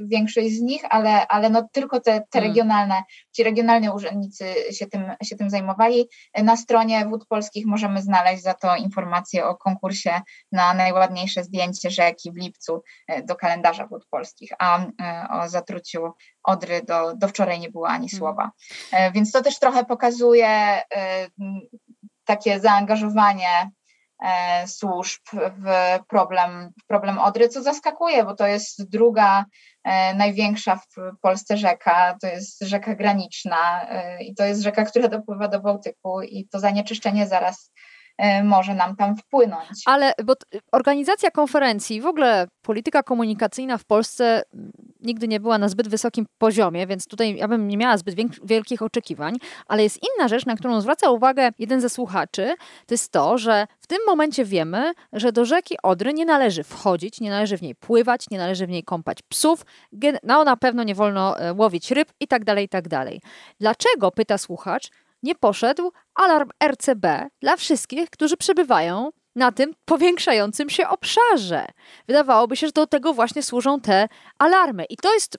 większość 0.00 0.50
z 0.50 0.60
nich, 0.60 0.82
ale, 0.90 1.26
ale 1.26 1.50
no 1.50 1.68
tylko 1.72 2.00
te, 2.00 2.20
te 2.20 2.38
hmm. 2.38 2.50
regionalne, 2.50 3.02
ci 3.32 3.42
regionalni 3.42 3.90
urzędnicy 3.90 4.44
się 4.72 4.86
tym, 4.86 5.04
się 5.22 5.36
tym 5.36 5.50
zajmowali. 5.50 6.08
Na 6.42 6.56
stronie 6.56 7.06
Wód 7.06 7.26
Polskich 7.26 7.66
możemy 7.66 8.02
znaleźć 8.02 8.42
za 8.42 8.54
to 8.54 8.76
informacje 8.76 9.46
o 9.46 9.56
konkursie 9.56 10.20
na 10.52 10.74
najładniejsze 10.74 11.44
zdjęcie 11.44 11.90
rzeki 11.90 12.32
w 12.32 12.36
lipcu 12.36 12.82
y, 13.10 13.22
do 13.22 13.36
kalendarza 13.36 13.86
Wód 13.86 14.06
Polskich, 14.10 14.50
a 14.58 14.84
y, 14.84 14.86
o 15.30 15.48
zatruciu 15.48 16.12
Odry 16.44 16.82
do, 16.82 17.14
do 17.16 17.28
wczoraj 17.28 17.60
nie 17.60 17.70
było 17.70 17.88
ani 17.88 18.08
hmm. 18.08 18.18
słowa. 18.18 18.50
Więc 19.14 19.32
to 19.32 19.42
też 19.42 19.58
trochę 19.58 19.84
pokazuje 19.84 20.82
takie 22.24 22.60
zaangażowanie 22.60 23.70
służb 24.66 25.20
w 25.32 25.98
problem, 26.08 26.70
problem 26.88 27.18
Odry, 27.18 27.48
co 27.48 27.62
zaskakuje, 27.62 28.24
bo 28.24 28.34
to 28.34 28.46
jest 28.46 28.90
druga 28.90 29.44
e, 29.84 30.14
największa 30.14 30.76
w 30.76 31.20
Polsce 31.20 31.56
rzeka, 31.56 32.16
to 32.20 32.26
jest 32.26 32.60
rzeka 32.60 32.94
graniczna 32.94 33.88
e, 33.88 34.22
i 34.22 34.34
to 34.34 34.44
jest 34.44 34.62
rzeka, 34.62 34.84
która 34.84 35.08
dopływa 35.08 35.48
do 35.48 35.60
Bałtyku 35.60 36.22
i 36.22 36.48
to 36.48 36.60
zanieczyszczenie 36.60 37.26
zaraz 37.26 37.72
może 38.44 38.74
nam 38.74 38.96
tam 38.96 39.16
wpłynąć. 39.16 39.82
Ale 39.86 40.12
bo 40.24 40.34
organizacja 40.72 41.30
konferencji, 41.30 42.00
w 42.00 42.06
ogóle 42.06 42.46
polityka 42.62 43.02
komunikacyjna 43.02 43.78
w 43.78 43.84
Polsce 43.84 44.42
nigdy 45.00 45.28
nie 45.28 45.40
była 45.40 45.58
na 45.58 45.68
zbyt 45.68 45.88
wysokim 45.88 46.26
poziomie, 46.38 46.86
więc 46.86 47.06
tutaj 47.06 47.36
ja 47.36 47.48
bym 47.48 47.68
nie 47.68 47.76
miała 47.76 47.96
zbyt 47.96 48.14
wielkich 48.44 48.82
oczekiwań, 48.82 49.36
ale 49.66 49.82
jest 49.82 49.98
inna 50.02 50.28
rzecz, 50.28 50.46
na 50.46 50.56
którą 50.56 50.80
zwraca 50.80 51.10
uwagę 51.10 51.50
jeden 51.58 51.80
ze 51.80 51.88
słuchaczy, 51.88 52.54
to 52.86 52.94
jest 52.94 53.12
to, 53.12 53.38
że 53.38 53.66
w 53.80 53.86
tym 53.86 53.98
momencie 54.06 54.44
wiemy, 54.44 54.92
że 55.12 55.32
do 55.32 55.44
rzeki 55.44 55.76
Odry 55.82 56.14
nie 56.14 56.24
należy 56.24 56.64
wchodzić, 56.64 57.20
nie 57.20 57.30
należy 57.30 57.56
w 57.56 57.62
niej 57.62 57.74
pływać, 57.74 58.30
nie 58.30 58.38
należy 58.38 58.66
w 58.66 58.70
niej 58.70 58.84
kąpać 58.84 59.18
psów, 59.22 59.64
no 60.22 60.44
na 60.44 60.56
pewno 60.56 60.82
nie 60.82 60.94
wolno 60.94 61.38
e, 61.38 61.52
łowić 61.52 61.90
ryb 61.90 62.12
i 62.20 62.28
tak 62.28 62.44
dalej, 62.44 62.64
i 62.64 62.68
tak 62.68 62.88
dalej. 62.88 63.20
Dlaczego, 63.60 64.10
pyta 64.10 64.38
słuchacz, 64.38 64.90
nie 65.22 65.34
poszedł 65.34 65.92
alarm 66.14 66.50
RCB 66.64 67.28
dla 67.40 67.56
wszystkich, 67.56 68.10
którzy 68.10 68.36
przebywają 68.36 69.10
na 69.36 69.52
tym 69.52 69.74
powiększającym 69.84 70.70
się 70.70 70.88
obszarze. 70.88 71.66
Wydawałoby 72.06 72.56
się, 72.56 72.66
że 72.66 72.72
do 72.72 72.86
tego 72.86 73.14
właśnie 73.14 73.42
służą 73.42 73.80
te 73.80 74.08
alarmy. 74.38 74.84
I 74.84 74.96
to 74.96 75.14
jest 75.14 75.38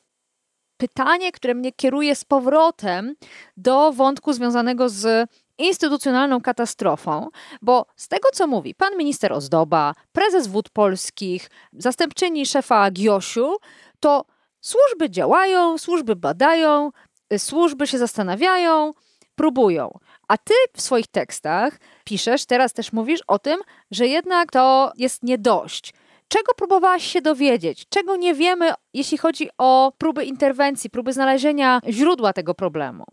pytanie, 0.77 1.31
które 1.31 1.53
mnie 1.53 1.71
kieruje 1.71 2.15
z 2.15 2.25
powrotem 2.25 3.15
do 3.57 3.91
wątku 3.91 4.33
związanego 4.33 4.89
z 4.89 5.29
instytucjonalną 5.57 6.41
katastrofą, 6.41 7.29
bo 7.61 7.85
z 7.95 8.07
tego, 8.07 8.29
co 8.33 8.47
mówi 8.47 8.75
pan 8.75 8.97
minister 8.97 9.33
Ozdoba, 9.33 9.93
prezes 10.11 10.47
Wód 10.47 10.69
Polskich, 10.69 11.49
zastępczyni 11.73 12.45
szefa 12.45 12.91
Giosiu, 12.91 13.57
to 13.99 14.25
służby 14.61 15.09
działają, 15.09 15.77
służby 15.77 16.15
badają, 16.15 16.91
służby 17.37 17.87
się 17.87 17.97
zastanawiają, 17.97 18.93
próbują. 19.35 19.99
A 20.27 20.37
ty 20.37 20.53
w 20.73 20.81
swoich 20.81 21.07
tekstach 21.07 21.79
piszesz, 22.03 22.45
teraz 22.45 22.73
też 22.73 22.93
mówisz 22.93 23.21
o 23.27 23.39
tym, 23.39 23.59
że 23.91 24.07
jednak 24.07 24.51
to 24.51 24.91
jest 24.97 25.23
nie 25.23 25.37
dość. 25.37 25.93
Czego 26.27 26.53
próbowałaś 26.53 27.03
się 27.03 27.21
dowiedzieć? 27.21 27.85
Czego 27.89 28.15
nie 28.15 28.33
wiemy, 28.33 28.73
jeśli 28.93 29.17
chodzi 29.17 29.49
o 29.57 29.91
próby 29.97 30.25
interwencji, 30.25 30.89
próby 30.89 31.13
znalezienia 31.13 31.79
źródła 31.89 32.33
tego 32.33 32.53
problemu? 32.53 33.03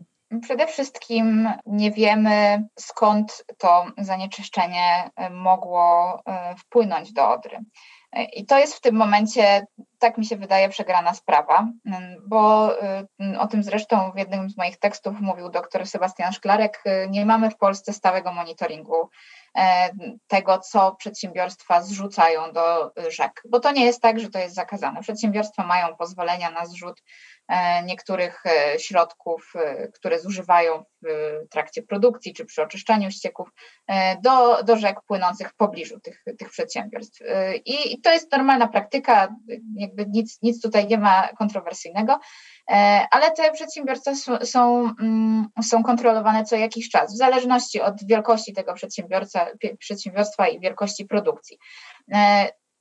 Przede 0.41 0.67
wszystkim 0.67 1.49
nie 1.65 1.91
wiemy, 1.91 2.63
skąd 2.79 3.45
to 3.57 3.85
zanieczyszczenie 3.97 5.09
mogło 5.31 6.17
e, 6.25 6.55
wpłynąć 6.55 7.13
do 7.13 7.29
Odry. 7.29 7.59
I 8.33 8.45
to 8.45 8.59
jest 8.59 8.75
w 8.75 8.81
tym 8.81 8.95
momencie, 8.95 9.65
tak 10.01 10.17
mi 10.17 10.25
się 10.25 10.37
wydaje, 10.37 10.69
przegrana 10.69 11.13
sprawa, 11.13 11.67
bo 12.27 12.71
y, 13.23 13.39
o 13.39 13.47
tym 13.47 13.63
zresztą 13.63 14.11
w 14.11 14.17
jednym 14.17 14.49
z 14.49 14.57
moich 14.57 14.77
tekstów 14.77 15.21
mówił 15.21 15.49
dr 15.49 15.87
Sebastian 15.87 16.33
Szklarek. 16.33 16.83
Nie 17.09 17.25
mamy 17.25 17.49
w 17.49 17.57
Polsce 17.57 17.93
stałego 17.93 18.33
monitoringu 18.33 19.09
tego, 20.27 20.59
co 20.59 20.95
przedsiębiorstwa 20.95 21.81
zrzucają 21.81 22.53
do 22.53 22.91
rzek, 23.09 23.43
bo 23.49 23.59
to 23.59 23.71
nie 23.71 23.85
jest 23.85 24.01
tak, 24.01 24.19
że 24.19 24.29
to 24.29 24.39
jest 24.39 24.55
zakazane. 24.55 25.01
Przedsiębiorstwa 25.01 25.63
mają 25.63 25.95
pozwolenia 25.95 26.51
na 26.51 26.65
zrzut 26.65 27.01
E, 27.51 27.83
niektórych 27.83 28.43
e, 28.45 28.79
środków, 28.79 29.53
e, 29.55 29.87
które 29.87 30.19
zużywają 30.19 30.83
w 31.01 31.07
trakcie 31.49 31.83
produkcji 31.83 32.33
czy 32.33 32.45
przy 32.45 32.61
oczyszczaniu 32.61 33.11
ścieków 33.11 33.49
do, 34.23 34.63
do 34.63 34.77
rzek 34.77 35.01
płynących 35.07 35.49
w 35.49 35.55
pobliżu 35.55 35.99
tych, 35.99 36.23
tych 36.39 36.49
przedsiębiorstw. 36.49 37.19
I, 37.65 37.93
I 37.93 38.01
to 38.01 38.11
jest 38.11 38.31
normalna 38.31 38.67
praktyka, 38.67 39.35
jakby 39.75 40.05
nic, 40.05 40.41
nic 40.41 40.61
tutaj 40.61 40.87
nie 40.87 40.97
ma 40.97 41.27
kontrowersyjnego, 41.27 42.19
ale 43.11 43.31
te 43.37 43.51
przedsiębiorstwa 43.51 44.15
są, 44.15 44.37
są, 44.45 44.93
mm, 44.99 45.47
są 45.63 45.83
kontrolowane 45.83 46.43
co 46.43 46.55
jakiś 46.55 46.89
czas, 46.89 47.13
w 47.13 47.17
zależności 47.17 47.81
od 47.81 48.07
wielkości 48.07 48.53
tego 48.53 48.73
przedsiębiorca, 48.73 49.40
przedsiębiorstwa 49.79 50.47
i 50.47 50.59
wielkości 50.59 51.05
produkcji. 51.05 51.57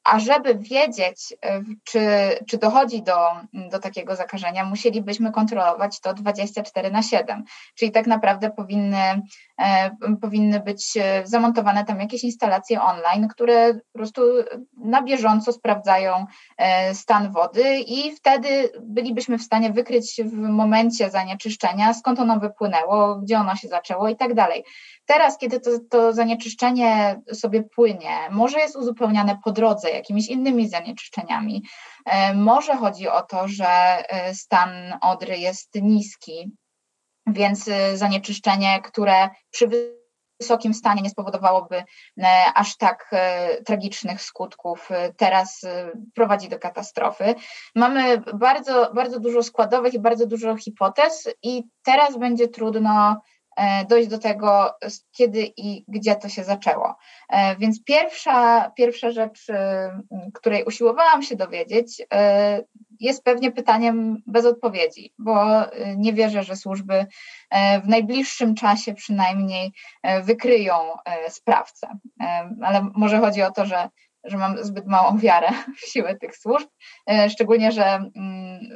A 0.04 0.19
żeby 0.19 0.54
wiedzieć, 0.54 1.35
e, 1.45 1.62
czy, 1.85 2.00
czy 2.49 2.59
dochodzi 2.59 3.02
do, 3.02 3.16
do 3.52 3.78
takiego 3.78 4.16
zakażenia, 4.16 4.64
musielibyśmy 4.64 5.33
kontrolować 5.33 6.00
to 6.00 6.14
24 6.14 6.90
na 6.90 7.02
7. 7.02 7.45
Czyli 7.75 7.92
tak 7.92 8.07
naprawdę 8.07 8.50
powinny, 8.50 9.23
e, 9.59 9.90
powinny 10.21 10.61
być 10.61 10.97
e, 10.97 11.26
zamontowane 11.26 11.85
tam 11.85 12.00
jakieś 12.00 12.25
instalacje 12.25 12.83
online, 12.83 13.28
które 13.28 13.75
po 13.75 13.99
prostu 13.99 14.23
na 14.76 15.02
bieżąco 15.02 15.52
sprawdzają 15.52 16.26
stan 16.92 17.33
wody 17.33 17.80
i 17.80 18.16
wtedy 18.16 18.73
bylibyśmy 18.80 19.38
w 19.38 19.42
stanie 19.42 19.73
wykryć 19.73 20.21
w 20.25 20.33
momencie 20.33 21.11
zanieczyszczenia, 21.11 21.95
skąd 21.95 22.21
ono 22.21 22.40
wypłynęło, 22.40 23.16
gdzie 23.16 23.38
ono 23.38 23.57
się 23.57 23.69
zaczęło 23.69 24.09
i 24.09 24.16
tak 24.16 24.35
dalej. 24.35 24.64
Teraz, 25.07 25.38
kiedy 25.38 25.61
to, 25.61 25.71
to 25.90 26.12
zanieczyszczenie 26.12 27.21
sobie 27.33 27.62
płynie, 27.62 28.16
może 28.30 28.59
jest 28.59 28.76
uzupełniane 28.76 29.38
po 29.45 29.52
drodze 29.52 29.89
jakimiś 29.92 30.28
innymi 30.28 30.68
zanieczyszczeniami, 30.68 31.62
e, 32.06 32.35
może 32.35 32.76
chodzi 32.76 33.09
o 33.09 33.23
to, 33.23 33.49
że 33.49 33.66
e, 33.68 34.35
stan 34.35 34.70
Odry 35.00 35.38
jest 35.38 35.75
niski, 35.75 36.52
więc 37.26 37.68
e, 37.68 37.97
zanieczyszczenie, 37.97 38.80
które 38.82 39.28
przy 39.50 39.68
wysokim 40.40 40.75
stanie 40.75 41.02
nie 41.02 41.11
spowodowałoby 41.11 41.85
aż 42.54 42.76
tak 42.76 43.11
tragicznych 43.66 44.23
skutków, 44.23 44.88
teraz 45.16 45.61
prowadzi 46.14 46.49
do 46.49 46.59
katastrofy. 46.59 47.35
Mamy 47.75 48.18
bardzo, 48.35 48.92
bardzo 48.94 49.20
dużo 49.20 49.42
składowych 49.42 49.94
i 49.94 49.99
bardzo 49.99 50.26
dużo 50.26 50.56
hipotez, 50.56 51.28
i 51.42 51.62
teraz 51.82 52.18
będzie 52.18 52.49
trudno 52.49 53.20
dojść 53.88 54.09
do 54.09 54.19
tego, 54.19 54.75
kiedy 55.12 55.52
i 55.57 55.85
gdzie 55.88 56.16
to 56.16 56.28
się 56.28 56.45
zaczęło. 56.45 56.97
E, 57.28 57.57
więc 57.57 57.85
pierwsza, 57.85 58.71
pierwsza 58.76 59.11
rzecz, 59.11 59.50
e, 59.50 60.00
której 60.35 60.64
usiłowałam 60.64 61.23
się 61.23 61.37
dowiedzieć, 61.37 62.02
jest 63.00 63.25
pewnie 63.25 63.52
pytaniem 63.52 64.23
bez 64.26 64.47
odpowiedzi, 64.47 65.12
bo 65.19 65.62
nie 65.97 66.12
wierzę, 66.12 66.42
że 66.42 66.57
służby 66.57 67.07
w 67.85 67.88
najbliższym 67.88 68.54
czasie 68.54 68.95
przynajmniej 68.95 69.73
wykryją 70.23 70.75
sprawcę. 71.28 71.88
Ale 72.62 72.87
może 72.95 73.19
chodzi 73.19 73.42
o 73.42 73.50
to, 73.50 73.66
że 73.66 73.88
że 74.25 74.37
mam 74.37 74.64
zbyt 74.64 74.87
małą 74.87 75.19
wiarę 75.19 75.49
w 75.76 75.80
siłę 75.80 76.16
tych 76.16 76.37
służb, 76.37 76.69
e, 77.11 77.30
szczególnie, 77.30 77.73
że 77.73 77.85
mm, 77.85 78.11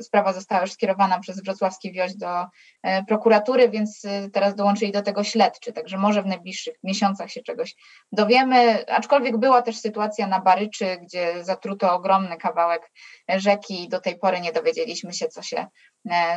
sprawa 0.05 0.33
została 0.33 0.61
już 0.61 0.73
skierowana 0.73 1.21
przez 1.21 1.43
wrocławski 1.43 1.93
wioś 1.93 2.15
do 2.15 2.47
e, 2.83 3.05
prokuratury, 3.05 3.69
więc 3.69 4.05
e, 4.05 4.31
teraz 4.31 4.55
dołączyli 4.55 4.93
do 4.93 5.03
tego 5.03 5.25
śledczy, 5.25 5.73
także 5.73 5.99
może 5.99 6.23
w 6.23 6.27
najbliższych 6.27 6.75
miesiącach 6.83 7.31
się 7.31 7.43
czegoś 7.43 7.75
dowiemy, 8.13 8.87
aczkolwiek 8.87 9.37
była 9.37 9.63
też 9.63 9.77
sytuacja 9.77 10.27
na 10.27 10.41
Baryczy, 10.41 10.99
gdzie 11.03 11.45
zatruto 11.45 11.95
ogromny 11.95 12.37
kawałek 12.37 12.91
rzeki 13.29 13.85
i 13.85 13.89
do 13.89 14.01
tej 14.01 14.19
pory 14.19 14.41
nie 14.41 14.53
dowiedzieliśmy 14.53 15.13
się, 15.13 15.29
co 15.29 15.43
się, 15.43 15.67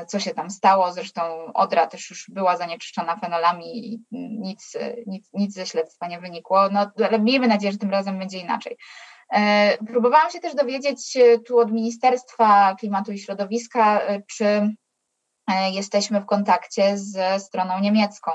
co 0.08 0.20
się 0.20 0.34
tam 0.34 0.50
stało, 0.50 0.92
zresztą 0.92 1.54
Odra 1.54 1.88
też 1.88 2.10
już 2.10 2.26
była 2.30 2.58
zanieczyszczona 2.58 3.18
fenolami 3.18 3.94
i 3.94 4.00
nic, 4.40 4.78
nic, 5.08 5.30
nic 5.34 5.54
ze 5.54 5.66
śledztwa 5.66 6.08
nie 6.08 6.20
wynikło, 6.20 6.70
no, 6.70 6.92
ale 7.08 7.20
miejmy 7.20 7.48
nadzieję, 7.48 7.72
że 7.72 7.78
tym 7.78 7.92
razem 7.92 8.20
będzie 8.20 8.38
inaczej. 8.38 8.78
E, 9.34 9.78
próbowałam 9.88 10.32
się 10.32 10.40
też 10.40 10.56
dowiedzieć 10.56 11.18
e, 11.18 11.40
tu 11.40 11.60
od 11.60 11.72
Ministerstwa 11.72 12.76
Klimatu 12.80 13.12
i 13.12 13.20
Środowiska, 13.20 14.02
e, 14.02 14.22
czy 14.22 14.76
jesteśmy 15.72 16.22
w 16.22 16.26
kontakcie 16.26 16.98
ze 16.98 17.40
stroną 17.40 17.80
niemiecką. 17.80 18.32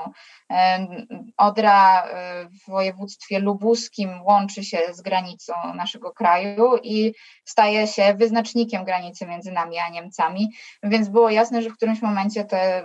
Odra 1.37 2.07
w 2.49 2.71
województwie 2.71 3.39
lubuskim 3.39 4.21
łączy 4.21 4.63
się 4.63 4.79
z 4.91 5.01
granicą 5.01 5.53
naszego 5.75 6.11
kraju 6.11 6.77
i 6.83 7.13
staje 7.45 7.87
się 7.87 8.13
wyznacznikiem 8.13 8.83
granicy 8.83 9.25
między 9.25 9.51
nami 9.51 9.79
a 9.79 9.89
Niemcami, 9.89 10.51
więc 10.83 11.09
było 11.09 11.29
jasne, 11.29 11.61
że 11.61 11.69
w 11.69 11.75
którymś 11.75 12.01
momencie 12.01 12.45
te, 12.45 12.83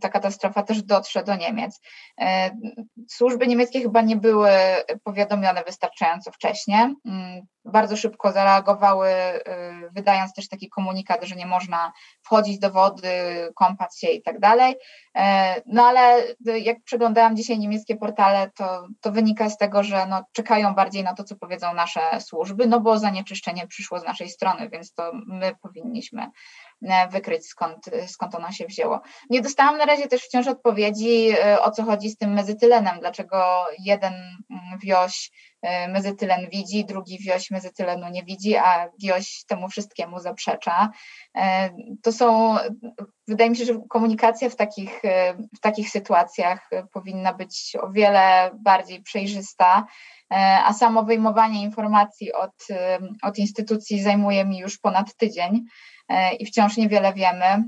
ta 0.00 0.08
katastrofa 0.08 0.62
też 0.62 0.82
dotrze 0.82 1.24
do 1.24 1.36
Niemiec. 1.36 1.80
Służby 3.08 3.46
niemieckie 3.46 3.80
chyba 3.80 4.02
nie 4.02 4.16
były 4.16 4.50
powiadomione 5.04 5.64
wystarczająco 5.64 6.32
wcześnie 6.32 6.94
bardzo 7.68 7.96
szybko 7.96 8.32
zareagowały, 8.32 9.08
y, 9.08 9.90
wydając 9.90 10.34
też 10.34 10.48
taki 10.48 10.68
komunikat, 10.68 11.24
że 11.24 11.36
nie 11.36 11.46
można 11.46 11.92
wchodzić 12.22 12.58
do 12.58 12.70
wody, 12.70 13.08
kąpać 13.54 13.98
się 14.00 14.08
i 14.08 14.22
tak 14.22 14.40
dalej. 14.40 14.76
E, 15.16 15.54
no 15.66 15.84
ale 15.84 16.22
jak 16.60 16.82
przeglądałam 16.84 17.36
dzisiaj 17.36 17.58
niemieckie 17.58 17.96
portale, 17.96 18.50
to, 18.54 18.86
to 19.00 19.12
wynika 19.12 19.50
z 19.50 19.56
tego, 19.56 19.82
że 19.82 20.06
no, 20.06 20.24
czekają 20.32 20.74
bardziej 20.74 21.04
na 21.04 21.14
to, 21.14 21.24
co 21.24 21.36
powiedzą 21.36 21.74
nasze 21.74 22.20
służby, 22.20 22.66
no 22.66 22.80
bo 22.80 22.98
zanieczyszczenie 22.98 23.66
przyszło 23.66 24.00
z 24.00 24.04
naszej 24.04 24.28
strony, 24.28 24.68
więc 24.68 24.94
to 24.94 25.12
my 25.26 25.54
powinniśmy 25.62 26.30
wykryć, 27.10 27.46
skąd, 27.46 27.90
skąd 28.06 28.34
ono 28.34 28.52
się 28.52 28.66
wzięło. 28.66 29.00
Nie 29.30 29.40
dostałam 29.40 29.78
na 29.78 29.84
razie 29.84 30.08
też 30.08 30.22
wciąż 30.22 30.46
odpowiedzi, 30.46 31.30
e, 31.30 31.62
o 31.62 31.70
co 31.70 31.84
chodzi 31.84 32.10
z 32.10 32.16
tym 32.16 32.32
mezytylenem, 32.32 33.00
dlaczego 33.00 33.66
jeden 33.78 34.12
mm, 34.14 34.78
wioś 34.82 35.30
mezytylen 35.88 36.48
widzi, 36.50 36.84
drugi 36.84 37.18
wioś 37.18 37.50
mezytylenu 37.50 38.08
nie 38.08 38.24
widzi, 38.24 38.56
a 38.56 38.88
wioś 38.98 39.44
temu 39.46 39.68
wszystkiemu 39.68 40.20
zaprzecza. 40.20 40.90
To 42.02 42.12
są, 42.12 42.56
wydaje 43.28 43.50
mi 43.50 43.56
się, 43.56 43.64
że 43.64 43.80
komunikacja 43.88 44.50
w 44.50 44.56
takich 44.56 45.02
w 45.56 45.60
takich 45.60 45.90
sytuacjach 45.90 46.70
powinna 46.92 47.34
być 47.34 47.76
o 47.80 47.90
wiele 47.90 48.50
bardziej 48.54 49.02
przejrzysta, 49.02 49.86
e, 49.86 50.17
a 50.30 50.72
samo 50.72 51.02
wyjmowanie 51.02 51.62
informacji 51.62 52.32
od, 52.32 52.66
od 53.22 53.38
instytucji 53.38 54.02
zajmuje 54.02 54.44
mi 54.44 54.58
już 54.58 54.78
ponad 54.78 55.16
tydzień 55.16 55.64
e, 56.08 56.34
i 56.34 56.46
wciąż 56.46 56.76
niewiele 56.76 57.12
wiemy. 57.14 57.64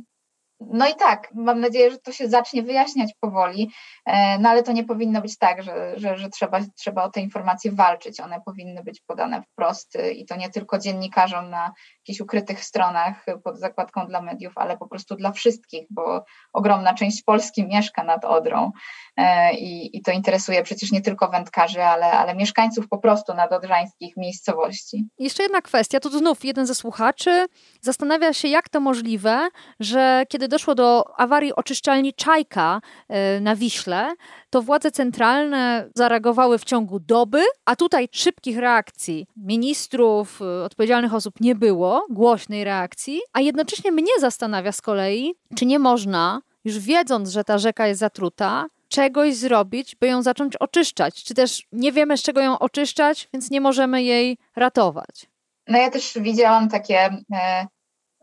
No 0.60 0.88
i 0.88 0.94
tak, 0.94 1.28
mam 1.34 1.60
nadzieję, 1.60 1.90
że 1.90 1.98
to 1.98 2.12
się 2.12 2.28
zacznie 2.28 2.62
wyjaśniać 2.62 3.10
powoli, 3.20 3.70
e, 4.06 4.38
no 4.38 4.48
ale 4.48 4.62
to 4.62 4.72
nie 4.72 4.84
powinno 4.84 5.20
być 5.20 5.38
tak, 5.38 5.62
że, 5.62 5.92
że, 5.96 6.16
że 6.16 6.28
trzeba, 6.28 6.60
trzeba 6.78 7.04
o 7.04 7.10
te 7.10 7.20
informacje 7.20 7.72
walczyć. 7.72 8.20
One 8.20 8.40
powinny 8.46 8.82
być 8.82 9.00
podane 9.06 9.42
wprost 9.42 9.98
i 10.14 10.26
to 10.26 10.36
nie 10.36 10.50
tylko 10.50 10.78
dziennikarzom 10.78 11.50
na 11.50 11.72
jakichś 11.98 12.20
ukrytych 12.20 12.64
stronach 12.64 13.26
pod 13.44 13.58
zakładką 13.58 14.06
dla 14.06 14.22
mediów, 14.22 14.52
ale 14.56 14.76
po 14.76 14.88
prostu 14.88 15.16
dla 15.16 15.32
wszystkich, 15.32 15.86
bo 15.90 16.24
ogromna 16.52 16.94
część 16.94 17.22
Polski 17.22 17.66
mieszka 17.66 18.04
nad 18.04 18.24
Odrą 18.24 18.72
e, 19.16 19.54
i, 19.54 19.96
i 19.96 20.02
to 20.02 20.12
interesuje 20.12 20.62
przecież 20.62 20.92
nie 20.92 21.00
tylko 21.00 21.28
wędkarzy, 21.28 21.82
ale, 21.82 22.12
ale 22.12 22.34
mieszkańców 22.34 22.88
po 22.88 22.98
prostu 22.98 23.34
nadodrzańskich 23.34 24.16
miejscowości. 24.16 25.04
Jeszcze 25.18 25.42
jedna 25.42 25.62
kwestia, 25.62 26.00
to 26.00 26.08
znów 26.08 26.44
jeden 26.44 26.66
ze 26.66 26.74
słuchaczy 26.74 27.46
zastanawia 27.80 28.32
się, 28.32 28.48
jak 28.48 28.68
to 28.68 28.80
możliwe, 28.80 29.48
że 29.80 30.24
kiedy 30.28 30.48
doszło 30.50 30.74
do 30.74 31.04
awarii 31.20 31.54
oczyszczalni 31.54 32.14
Czajka 32.14 32.80
e, 33.08 33.40
na 33.40 33.56
Wiśle, 33.56 34.12
to 34.50 34.62
władze 34.62 34.90
centralne 34.90 35.88
zareagowały 35.94 36.58
w 36.58 36.64
ciągu 36.64 37.00
doby, 37.00 37.42
a 37.64 37.76
tutaj 37.76 38.08
szybkich 38.12 38.58
reakcji 38.58 39.26
ministrów, 39.36 40.42
e, 40.42 40.64
odpowiedzialnych 40.64 41.14
osób 41.14 41.40
nie 41.40 41.54
było, 41.54 42.06
głośnej 42.10 42.64
reakcji, 42.64 43.20
a 43.32 43.40
jednocześnie 43.40 43.92
mnie 43.92 44.12
zastanawia 44.20 44.72
z 44.72 44.80
kolei, 44.80 45.34
czy 45.56 45.66
nie 45.66 45.78
można, 45.78 46.40
już 46.64 46.78
wiedząc, 46.78 47.30
że 47.30 47.44
ta 47.44 47.58
rzeka 47.58 47.86
jest 47.86 48.00
zatruta, 48.00 48.66
czegoś 48.88 49.34
zrobić, 49.34 49.96
by 49.96 50.06
ją 50.06 50.22
zacząć 50.22 50.56
oczyszczać, 50.56 51.24
czy 51.24 51.34
też 51.34 51.66
nie 51.72 51.92
wiemy, 51.92 52.16
z 52.16 52.22
czego 52.22 52.40
ją 52.40 52.58
oczyszczać, 52.58 53.28
więc 53.32 53.50
nie 53.50 53.60
możemy 53.60 54.02
jej 54.02 54.38
ratować. 54.56 55.26
No 55.68 55.78
ja 55.78 55.90
też 55.90 56.18
widziałam 56.20 56.68
takie 56.68 56.98
e, 57.32 57.66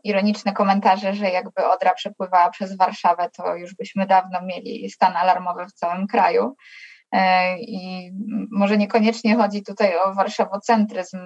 ironiczne 0.08 0.52
komentarze, 0.52 1.14
że 1.14 1.30
jakby 1.30 1.66
Odra 1.66 1.94
przepływała 1.94 2.50
przez 2.50 2.76
Warszawę, 2.76 3.30
to 3.36 3.54
już 3.54 3.74
byśmy 3.74 4.06
dawno 4.06 4.42
mieli 4.42 4.90
stan 4.90 5.16
alarmowy 5.16 5.66
w 5.66 5.72
całym 5.72 6.06
kraju. 6.06 6.56
E, 7.12 7.58
I 7.58 8.12
może 8.50 8.76
niekoniecznie 8.76 9.36
chodzi 9.36 9.62
tutaj 9.62 9.98
o 9.98 10.14
warszawocentryzm 10.14 11.18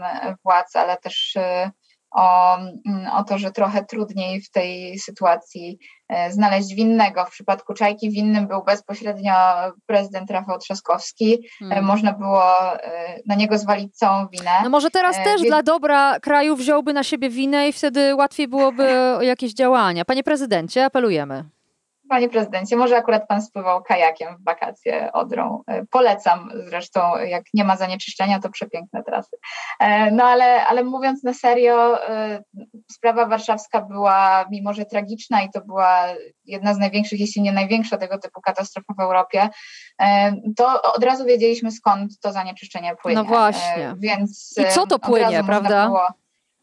władz, 0.45 0.77
ale 0.77 0.97
też 0.97 1.37
e, 1.37 1.71
o, 2.15 2.57
mm, 2.57 3.07
o 3.13 3.25
to, 3.25 3.39
że 3.39 3.51
trochę 3.51 3.85
trudniej 3.85 4.41
w 4.41 4.51
tej 4.51 4.99
sytuacji 4.99 5.79
e, 6.09 6.33
znaleźć 6.33 6.75
winnego. 6.75 7.25
W 7.25 7.31
przypadku 7.31 7.75
Czajki 7.75 8.11
winnym 8.11 8.49
był 8.49 8.65
bezpośrednio 8.65 9.33
prezydent 9.87 10.31
Rafał 10.31 10.59
Trzaskowski. 10.59 11.35
E, 11.35 11.65
hmm. 11.69 11.85
Można 11.85 12.13
było 12.13 12.75
e, 12.83 13.19
na 13.27 13.35
niego 13.35 13.59
zwalić 13.59 13.97
całą 13.97 14.29
winę. 14.29 14.51
No 14.65 14.71
może 14.71 14.91
teraz 14.91 15.17
też 15.17 15.37
Więc... 15.37 15.47
dla 15.47 15.63
dobra 15.63 16.21
kraju 16.21 16.57
wziąłby 16.57 16.93
na 16.93 17.03
siebie 17.03 17.31
winę 17.31 17.69
i 17.69 17.73
wtedy 17.73 18.15
łatwiej 18.15 18.49
byłoby 18.49 19.17
o 19.19 19.23
jakieś 19.23 19.55
działania. 19.55 20.05
Panie 20.05 20.23
prezydencie, 20.23 20.85
apelujemy. 20.85 21.45
Panie 22.13 22.29
prezydencie, 22.29 22.77
może 22.77 22.97
akurat 22.97 23.27
pan 23.29 23.43
spływał 23.43 23.83
kajakiem 23.83 24.37
w 24.37 24.45
wakacje 24.45 25.13
Odrą. 25.13 25.63
E, 25.67 25.87
polecam 25.87 26.51
zresztą, 26.67 27.17
jak 27.17 27.45
nie 27.55 27.65
ma 27.65 27.77
zanieczyszczenia, 27.77 28.41
to 28.41 28.51
przepiękne 28.51 29.03
trasy. 29.03 29.37
E, 29.81 30.11
no 30.11 30.25
ale, 30.25 30.67
ale 30.67 30.85
mówiąc 30.85 31.25
na 31.25 31.35
serio, 31.35 32.09
e, 32.09 32.43
sprawa 32.91 33.27
warszawska 33.27 33.81
była 33.81 34.45
mimo, 34.51 34.73
że 34.73 34.85
tragiczna 34.85 35.43
i 35.43 35.51
to 35.51 35.61
była 35.61 36.07
jedna 36.45 36.75
z 36.75 36.79
największych, 36.79 37.21
jeśli 37.21 37.43
nie 37.43 37.53
największa 37.53 37.97
tego 37.97 38.19
typu 38.19 38.41
katastrofa 38.41 38.95
w 38.99 39.01
Europie, 39.01 39.49
to 40.57 40.83
od 40.95 41.05
razu 41.05 41.25
wiedzieliśmy 41.25 41.71
skąd 41.71 42.21
to 42.21 42.33
zanieczyszczenie 42.33 42.97
płynie. 43.03 43.17
No 43.17 43.25
właśnie. 43.25 43.95
Więc 43.99 44.55
I 44.59 44.75
co 44.75 44.87
to 44.87 44.99
płynie, 44.99 45.45
prawda? 45.45 45.91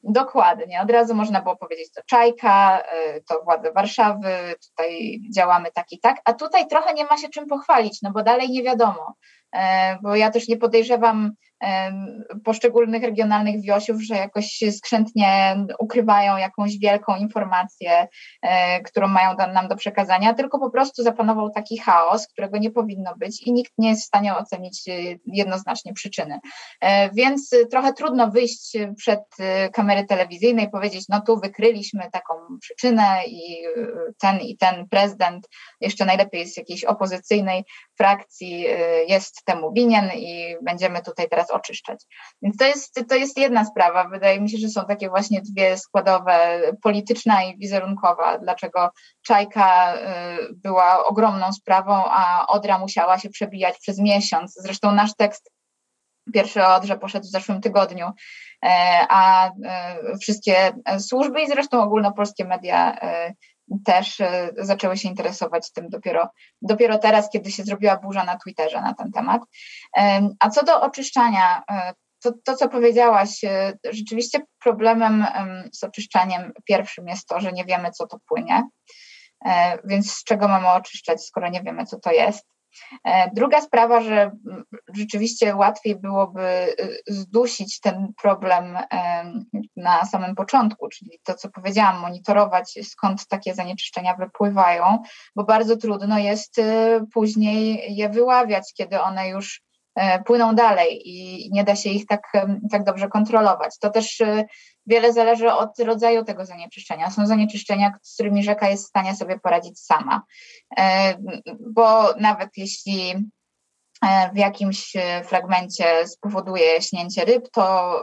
Dokładnie, 0.04 0.82
od 0.82 0.92
razu 0.92 1.16
można 1.16 1.42
było 1.42 1.56
powiedzieć, 1.56 1.92
to 1.92 2.02
Czajka, 2.06 2.84
y, 3.18 3.24
to 3.28 3.42
władze 3.44 3.72
Warszawy, 3.72 4.30
tutaj 4.70 5.22
działamy 5.36 5.72
tak 5.74 5.92
i 5.92 6.00
tak, 6.00 6.18
a 6.26 6.34
tutaj 6.34 6.68
trochę 6.68 6.94
nie 6.94 7.06
ma 7.06 7.18
się 7.18 7.30
czym 7.30 7.48
pochwalić, 7.48 8.02
no 8.02 8.12
bo 8.12 8.24
dalej 8.24 8.50
nie 8.50 8.64
wiadomo, 8.64 9.14
e, 9.56 9.98
bo 10.02 10.16
ja 10.16 10.32
też 10.32 10.48
nie 10.48 10.58
podejrzewam 10.58 11.32
poszczególnych 12.43 13.04
regionalnych 13.04 13.62
wiosiów, 13.62 14.02
że 14.02 14.15
jakoś 14.15 14.60
skrzętnie 14.72 15.56
ukrywają 15.80 16.38
jakąś 16.38 16.78
wielką 16.78 17.15
informację, 17.15 18.08
e, 18.41 18.82
którą 18.82 19.08
mają 19.08 19.36
nam 19.54 19.67
do 19.67 19.76
przekazania, 19.76 20.34
tylko 20.34 20.60
po 20.60 20.69
prostu 20.69 21.04
zapanował 21.04 21.50
taki 21.50 21.78
chaos, 21.78 22.28
którego 22.28 22.58
nie 22.58 22.72
powinno 22.72 23.15
być 23.17 23.41
i 23.48 23.54
nikt 23.54 23.74
nie 23.78 23.89
jest 23.89 24.02
w 24.02 24.06
stanie 24.06 24.36
ocenić 24.36 24.88
e, 24.88 24.91
jednoznacznie 25.26 25.93
przyczyny. 25.93 26.39
E, 26.82 27.10
więc 27.12 27.56
trochę 27.72 27.93
trudno 27.93 28.32
wyjść 28.32 28.78
przed 28.98 29.19
kamery 29.74 30.06
telewizyjne 30.06 30.63
i 30.63 30.69
powiedzieć, 30.69 31.06
no 31.10 31.22
tu 31.22 31.39
wykryliśmy 31.39 32.10
taką 32.12 32.34
przyczynę 32.62 33.26
i 33.28 33.63
ten 34.22 34.39
i 34.39 34.58
ten 34.58 34.88
prezydent, 34.88 35.48
jeszcze 35.82 36.06
najlepiej 36.06 36.48
z 36.48 36.58
jakiejś 36.58 36.84
opozycyjnej 36.84 37.63
frakcji 37.98 38.65
jest 39.08 39.45
temu 39.45 39.74
winien 39.74 40.10
i 40.15 40.56
będziemy 40.62 41.02
tutaj 41.02 41.30
teraz 41.30 41.49
oczyszczać. 41.52 42.00
Więc 42.42 42.58
to 42.58 42.66
jest, 42.66 43.04
to 43.10 43.16
jest 43.16 43.38
jedna 43.38 43.66
sprawa. 43.66 44.10
Wydaje 44.10 44.42
mi 44.42 44.50
się, 44.50 44.58
że 44.58 44.70
są 44.70 44.86
takie 44.86 45.10
właśnie 45.10 45.42
dwie 45.42 45.78
składowe, 45.78 46.62
polityczna 46.84 47.44
i 47.44 47.58
wizerunkowa, 47.58 48.38
dlaczego 48.38 48.90
Czajka 49.22 49.96
y, 49.96 50.00
była 50.54 51.06
ogromną 51.06 51.54
sprawą, 51.54 52.04
a 52.06 52.48
Odra 52.48 52.80
musiała 52.80 53.20
się 53.20 53.30
przebijać 53.30 53.80
przez 53.80 54.00
miesiąc. 54.00 54.54
Zresztą 54.54 54.92
nasz 54.92 55.16
tekst 55.16 55.52
Pierwszy 56.34 56.66
Odrze 56.66 56.98
poszedł 56.98 57.26
w 57.26 57.32
zeszłym 57.32 57.62
tygodniu, 57.62 58.12
a 59.10 59.50
wszystkie 60.22 60.74
służby 61.00 61.42
i 61.42 61.48
zresztą 61.48 61.82
ogólnopolskie 61.82 62.46
media 62.46 63.00
też 63.86 64.21
zaczęły 64.58 64.97
się 64.97 65.10
interesować 65.10 65.71
tym 65.71 65.89
dopiero, 65.89 66.29
dopiero 66.62 66.97
teraz, 66.97 67.29
kiedy 67.29 67.51
się 67.51 67.63
zrobiła 67.63 67.97
burza 67.97 68.23
na 68.23 68.38
Twitterze 68.38 68.82
na 68.82 68.93
ten 68.93 69.12
temat. 69.12 69.41
A 70.39 70.49
co 70.49 70.65
do 70.65 70.82
oczyszczania 70.82 71.63
to, 72.21 72.32
to, 72.43 72.55
co 72.55 72.69
powiedziałaś, 72.69 73.43
e, 73.43 73.73
rzeczywiście 73.91 74.39
problemem 74.63 75.25
z 75.73 75.84
oczyszczaniem 75.84 76.51
pierwszym 76.63 77.08
jest 77.08 77.27
to, 77.27 77.39
że 77.39 77.51
nie 77.51 77.65
wiemy, 77.65 77.91
co 77.91 78.08
to 78.08 78.19
płynie. 78.27 78.69
E, 79.45 79.77
więc 79.84 80.12
z 80.12 80.23
czego 80.23 80.47
mamy 80.47 80.67
oczyszczać, 80.67 81.25
skoro 81.25 81.49
nie 81.49 81.62
wiemy, 81.62 81.86
co 81.86 81.99
to 81.99 82.12
jest? 82.12 82.45
E, 83.03 83.32
druga 83.34 83.62
sprawa, 83.62 84.01
że 84.01 84.32
rzeczywiście 84.93 85.55
łatwiej 85.55 85.95
byłoby 85.95 86.75
zdusić 87.08 87.79
ten 87.79 88.13
problem 88.21 88.77
na 89.75 90.05
samym 90.05 90.36
początku, 90.36 90.89
czyli 90.89 91.19
to, 91.23 91.34
co 91.34 91.49
powiedziałam, 91.49 91.99
monitorować, 91.99 92.79
skąd 92.84 93.27
takie 93.27 93.55
zanieczyszczenia 93.55 94.15
wypływają, 94.15 95.03
bo 95.36 95.43
bardzo 95.43 95.77
trudno 95.77 96.19
jest 96.19 96.62
później 97.13 97.95
je 97.95 98.10
wyławiać, 98.10 98.73
kiedy 98.77 99.01
one 99.01 99.29
już 99.29 99.68
płyną 100.25 100.56
dalej 100.56 101.02
i 101.06 101.49
nie 101.52 101.63
da 101.63 101.75
się 101.75 101.89
ich 101.89 102.06
tak, 102.06 102.21
tak 102.71 102.84
dobrze 102.84 103.08
kontrolować. 103.08 103.80
To 103.80 103.89
też 103.89 104.21
e, 104.21 104.45
wiele 104.86 105.13
zależy 105.13 105.54
od 105.54 105.80
rodzaju 105.80 106.23
tego 106.23 106.45
zanieczyszczenia. 106.45 107.12
Są 107.12 107.28
zanieczyszczenia, 107.28 107.93
z 108.02 108.13
którymi 108.13 108.43
rzeka 108.43 108.69
jest 108.69 108.86
w 108.86 108.89
stanie 108.89 109.15
sobie 109.15 109.39
poradzić 109.39 109.80
sama, 109.80 110.23
e, 110.78 111.15
bo 111.60 112.13
nawet 112.19 112.49
jeśli 112.58 113.15
w 114.34 114.38
jakimś 114.38 114.93
fragmencie 115.23 116.08
spowoduje 116.08 116.82
śnięcie 116.82 117.25
ryb, 117.25 117.49
to 117.52 117.95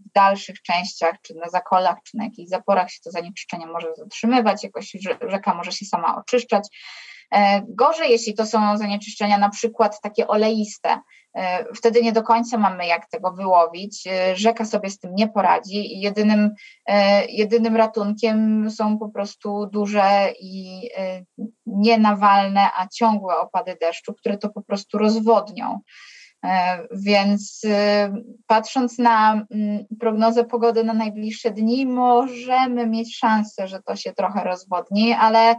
w 0.00 0.12
dalszych 0.14 0.62
częściach, 0.62 1.14
czy 1.22 1.34
na 1.34 1.48
zakolach, 1.48 1.96
czy 2.04 2.16
na 2.16 2.24
jakichś 2.24 2.48
zaporach 2.48 2.90
się 2.90 2.98
to 3.04 3.10
zanieczyszczenie 3.10 3.66
może 3.66 3.88
zatrzymywać, 3.96 4.64
jakoś 4.64 4.96
rzeka 5.28 5.54
może 5.54 5.72
się 5.72 5.84
sama 5.84 6.16
oczyszczać. 6.16 6.68
Gorzej, 7.68 8.10
jeśli 8.10 8.34
to 8.34 8.46
są 8.46 8.78
zanieczyszczenia 8.78 9.38
na 9.38 9.50
przykład 9.50 10.00
takie 10.00 10.28
oleiste, 10.28 10.98
E, 11.36 11.64
wtedy 11.74 12.02
nie 12.02 12.12
do 12.12 12.22
końca 12.22 12.58
mamy 12.58 12.86
jak 12.86 13.06
tego 13.06 13.32
wyłowić. 13.32 14.06
E, 14.06 14.36
rzeka 14.36 14.64
sobie 14.64 14.90
z 14.90 14.98
tym 14.98 15.14
nie 15.14 15.28
poradzi 15.28 15.96
i 15.96 16.00
jedynym, 16.00 16.50
e, 16.86 17.26
jedynym 17.26 17.76
ratunkiem 17.76 18.70
są 18.70 18.98
po 18.98 19.08
prostu 19.08 19.66
duże 19.66 20.32
i 20.40 20.80
nie 21.66 21.98
nawalne, 21.98 22.60
a 22.76 22.88
ciągłe 22.88 23.36
opady 23.36 23.76
deszczu, 23.80 24.14
które 24.14 24.38
to 24.38 24.48
po 24.48 24.62
prostu 24.62 24.98
rozwodnią. 24.98 25.80
Więc 26.92 27.62
patrząc 28.46 28.98
na 28.98 29.46
mm, 29.50 29.84
prognozę 30.00 30.44
pogody 30.44 30.84
na 30.84 30.92
najbliższe 30.92 31.50
dni, 31.50 31.86
możemy 31.86 32.86
mieć 32.86 33.16
szansę, 33.16 33.68
że 33.68 33.82
to 33.82 33.96
się 33.96 34.12
trochę 34.12 34.44
rozwodni, 34.44 35.12
ale 35.12 35.56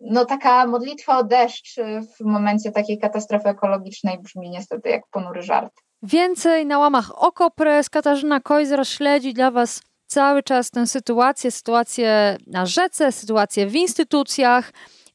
no 0.00 0.24
taka 0.24 0.66
modlitwa 0.66 1.18
o 1.18 1.24
deszcz 1.24 1.76
w 2.20 2.24
momencie 2.24 2.72
takiej 2.72 2.98
katastrofy 2.98 3.48
ekologicznej 3.48 4.18
brzmi 4.18 4.50
niestety 4.50 4.88
jak 4.88 5.02
ponury 5.10 5.42
żart. 5.42 5.72
Więcej 6.02 6.66
na 6.66 6.78
łamach 6.78 7.22
Okopres. 7.22 7.90
Katarzyna 7.90 8.40
Kojzer 8.40 8.88
śledzi 8.88 9.34
dla 9.34 9.50
Was 9.50 9.82
cały 10.06 10.42
czas 10.42 10.70
tę 10.70 10.86
sytuację, 10.86 11.50
sytuację 11.50 12.36
na 12.46 12.66
rzece, 12.66 13.12
sytuację 13.12 13.66
w 13.66 13.74
instytucjach 13.74 14.72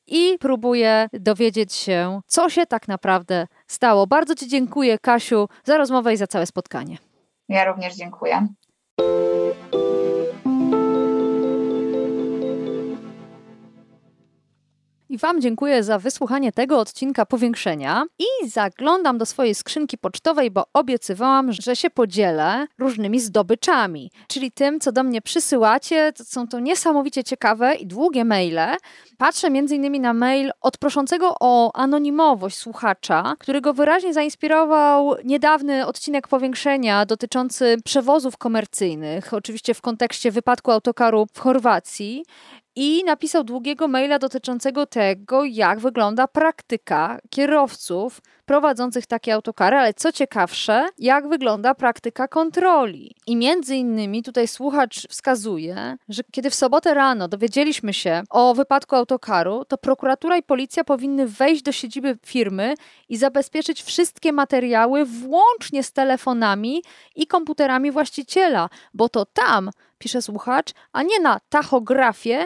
i 0.08 0.38
próbuje 0.40 1.10
dowiedzieć 1.14 1.74
się, 1.74 2.22
co 2.28 2.50
się 2.50 2.66
tak 2.66 2.88
naprawdę 2.88 3.48
stało. 3.68 4.08
Bardzo 4.08 4.36
Ci 4.36 4.48
dziękuję, 4.48 5.00
Kasiu, 5.00 5.48
za 5.64 5.78
rozmowę 5.78 6.14
i 6.14 6.18
za 6.18 6.28
całe 6.28 6.46
spotkanie. 6.46 6.98
Ja 7.50 7.66
również 7.66 7.96
dziękuję. 7.96 8.48
I 15.10 15.18
Wam 15.18 15.42
dziękuję 15.42 15.84
za 15.84 16.00
wysłuchanie 16.00 16.52
tego 16.52 16.80
odcinka 16.80 17.26
powiększenia 17.26 18.04
i 18.20 18.50
zaglądam 18.50 19.18
do 19.18 19.26
swojej 19.26 19.56
skrzynki 19.56 19.98
pocztowej, 19.98 20.52
bo 20.52 20.66
obiecywałam, 20.74 21.52
że 21.52 21.76
się 21.76 21.90
podzielę 21.90 22.68
różnymi 22.78 23.20
zdobyczami, 23.20 24.12
czyli 24.28 24.52
tym, 24.52 24.80
co 24.80 24.92
do 24.92 25.04
mnie 25.04 25.22
przysyłacie. 25.22 26.14
To 26.14 26.24
są 26.24 26.48
to 26.48 26.60
niesamowicie 26.60 27.24
ciekawe 27.24 27.76
i 27.76 27.88
długie 27.88 28.26
maile. 28.26 28.78
Patrzę 29.18 29.48
m.in. 29.48 30.02
na 30.02 30.14
mail 30.14 30.52
od 30.62 30.78
proszącego 30.78 31.36
o 31.40 31.76
anonimowość 31.76 32.58
słuchacza, 32.58 33.36
którego 33.40 33.74
wyraźnie 33.74 34.14
zainspirował 34.14 35.16
niedawny 35.24 35.86
odcinek 35.86 36.28
powiększenia 36.28 37.06
dotyczący 37.06 37.78
przewozów 37.86 38.38
komercyjnych, 38.38 39.34
oczywiście 39.34 39.74
w 39.74 39.82
kontekście 39.82 40.32
wypadku 40.32 40.72
autokaru 40.72 41.28
w 41.34 41.40
Chorwacji 41.40 42.24
i 42.80 43.04
napisał 43.04 43.44
długiego 43.44 43.88
maila 43.88 44.20
dotyczącego 44.20 44.86
tego, 44.86 45.46
jak 45.46 45.80
wygląda 45.80 46.28
praktyka 46.28 47.20
kierowców 47.30 48.22
prowadzących 48.46 49.06
takie 49.06 49.34
autokary, 49.34 49.78
ale 49.78 49.94
co 49.94 50.12
ciekawsze, 50.12 50.86
jak 50.98 51.30
wygląda 51.30 51.76
praktyka 51.76 52.28
kontroli. 52.28 53.16
I 53.28 53.36
między 53.36 53.76
innymi 53.76 54.24
tutaj 54.24 54.48
słuchacz 54.48 55.08
wskazuje, 55.10 55.98
że 56.10 56.24
kiedy 56.32 56.50
w 56.50 56.56
sobotę 56.56 56.94
rano 56.94 57.28
dowiedzieliśmy 57.28 57.94
się 57.94 58.24
o 58.30 58.54
wypadku 58.54 58.96
autokaru, 58.96 59.66
to 59.66 59.78
prokuratura 59.78 60.38
i 60.38 60.44
policja 60.44 60.84
powinny 60.84 61.28
wejść 61.28 61.62
do 61.62 61.72
siedziby 61.72 62.18
firmy 62.26 62.74
i 63.10 63.18
zabezpieczyć 63.18 63.84
wszystkie 63.84 64.34
materiały, 64.34 65.06
włącznie 65.06 65.84
z 65.84 65.92
telefonami 65.94 66.84
i 67.16 67.28
komputerami 67.28 67.92
właściciela, 67.92 68.70
bo 68.94 69.10
to 69.10 69.26
tam, 69.26 69.70
pisze 69.98 70.22
słuchacz, 70.22 70.72
a 70.92 71.04
nie 71.04 71.20
na 71.20 71.40
tachografie, 71.50 72.46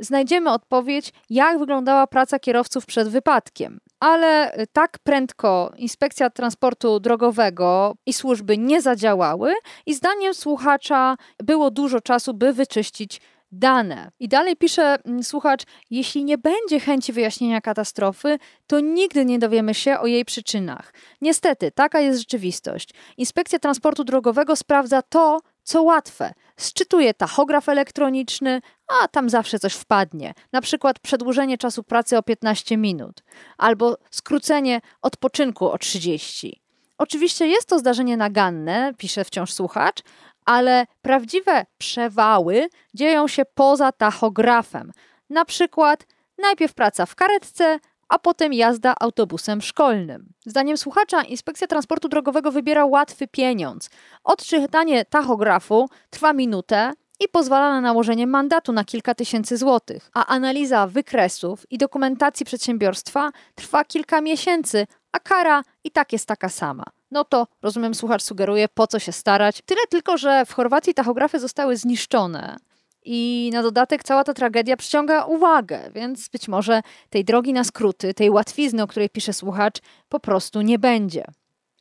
znajdziemy 0.00 0.50
odpowiedź, 0.50 1.12
jak 1.30 1.58
wyglądała 1.58 2.06
praca 2.06 2.38
kierowców 2.38 2.86
przed 2.86 3.08
wypadkiem. 3.08 3.80
Ale 4.00 4.58
y, 4.60 4.66
tak 4.72 4.98
prędko 4.98 5.72
inspekcja 5.76 6.30
transportu 6.30 7.00
drogowego 7.00 7.94
i 8.06 8.12
służby 8.12 8.58
nie 8.58 8.82
zadziałały, 8.82 9.54
i 9.86 9.94
zdaniem 9.94 10.34
słuchacza 10.34 11.16
było 11.38 11.70
dużo 11.70 12.00
czasu, 12.00 12.34
by 12.34 12.52
wyczyścić 12.52 13.20
dane. 13.52 14.10
I 14.20 14.28
dalej 14.28 14.56
pisze 14.56 14.96
mm, 15.04 15.22
słuchacz: 15.22 15.62
Jeśli 15.90 16.24
nie 16.24 16.38
będzie 16.38 16.80
chęci 16.80 17.12
wyjaśnienia 17.12 17.60
katastrofy, 17.60 18.38
to 18.66 18.80
nigdy 18.80 19.24
nie 19.24 19.38
dowiemy 19.38 19.74
się 19.74 19.98
o 19.98 20.06
jej 20.06 20.24
przyczynach. 20.24 20.94
Niestety, 21.20 21.70
taka 21.70 22.00
jest 22.00 22.18
rzeczywistość. 22.18 22.90
Inspekcja 23.16 23.58
transportu 23.58 24.04
drogowego 24.04 24.56
sprawdza 24.56 25.02
to, 25.02 25.40
co 25.62 25.82
łatwe. 25.82 26.34
Sczytuje 26.62 27.14
tachograf 27.14 27.68
elektroniczny, 27.68 28.60
a 28.88 29.08
tam 29.08 29.30
zawsze 29.30 29.58
coś 29.58 29.74
wpadnie. 29.74 30.34
Na 30.52 30.60
przykład 30.60 30.98
przedłużenie 30.98 31.58
czasu 31.58 31.82
pracy 31.82 32.18
o 32.18 32.22
15 32.22 32.76
minut 32.76 33.22
albo 33.58 33.98
skrócenie 34.10 34.80
odpoczynku 35.02 35.70
o 35.70 35.78
30. 35.78 36.62
Oczywiście 36.98 37.46
jest 37.46 37.68
to 37.68 37.78
zdarzenie 37.78 38.16
naganne, 38.16 38.92
pisze 38.98 39.24
wciąż 39.24 39.52
słuchacz, 39.52 40.02
ale 40.44 40.86
prawdziwe 41.02 41.66
przewały 41.78 42.68
dzieją 42.94 43.28
się 43.28 43.42
poza 43.54 43.92
tachografem. 43.92 44.92
Na 45.30 45.44
przykład 45.44 46.06
najpierw 46.38 46.74
praca 46.74 47.06
w 47.06 47.14
karetce, 47.14 47.78
a 48.12 48.18
potem 48.18 48.52
jazda 48.52 48.94
autobusem 49.00 49.62
szkolnym. 49.62 50.32
Zdaniem 50.46 50.76
słuchacza, 50.76 51.22
Inspekcja 51.22 51.66
Transportu 51.66 52.08
Drogowego 52.08 52.52
wybiera 52.52 52.86
łatwy 52.86 53.28
pieniądz. 53.28 53.90
Odczytanie 54.24 55.04
tachografu 55.04 55.88
trwa 56.10 56.32
minutę, 56.32 56.92
i 57.20 57.28
pozwala 57.28 57.70
na 57.70 57.80
nałożenie 57.80 58.26
mandatu 58.26 58.72
na 58.72 58.84
kilka 58.84 59.14
tysięcy 59.14 59.56
złotych, 59.56 60.10
a 60.14 60.26
analiza 60.26 60.86
wykresów 60.86 61.66
i 61.70 61.78
dokumentacji 61.78 62.46
przedsiębiorstwa 62.46 63.30
trwa 63.54 63.84
kilka 63.84 64.20
miesięcy, 64.20 64.86
a 65.12 65.18
kara 65.18 65.62
i 65.84 65.90
tak 65.90 66.12
jest 66.12 66.28
taka 66.28 66.48
sama. 66.48 66.84
No 67.10 67.24
to, 67.24 67.46
rozumiem, 67.62 67.94
słuchacz 67.94 68.22
sugeruje, 68.22 68.68
po 68.68 68.86
co 68.86 68.98
się 68.98 69.12
starać. 69.12 69.62
Tyle 69.66 69.80
tylko, 69.90 70.16
że 70.16 70.46
w 70.46 70.52
Chorwacji 70.52 70.94
tachografy 70.94 71.40
zostały 71.40 71.76
zniszczone. 71.76 72.56
I 73.04 73.50
na 73.52 73.62
dodatek 73.62 74.04
cała 74.04 74.24
ta 74.24 74.34
tragedia 74.34 74.76
przyciąga 74.76 75.24
uwagę, 75.24 75.90
więc 75.94 76.28
być 76.28 76.48
może 76.48 76.82
tej 77.10 77.24
drogi 77.24 77.52
na 77.52 77.64
skróty, 77.64 78.14
tej 78.14 78.30
łatwizny, 78.30 78.82
o 78.82 78.86
której 78.86 79.10
pisze 79.10 79.32
słuchacz, 79.32 79.78
po 80.08 80.20
prostu 80.20 80.60
nie 80.60 80.78
będzie. 80.78 81.24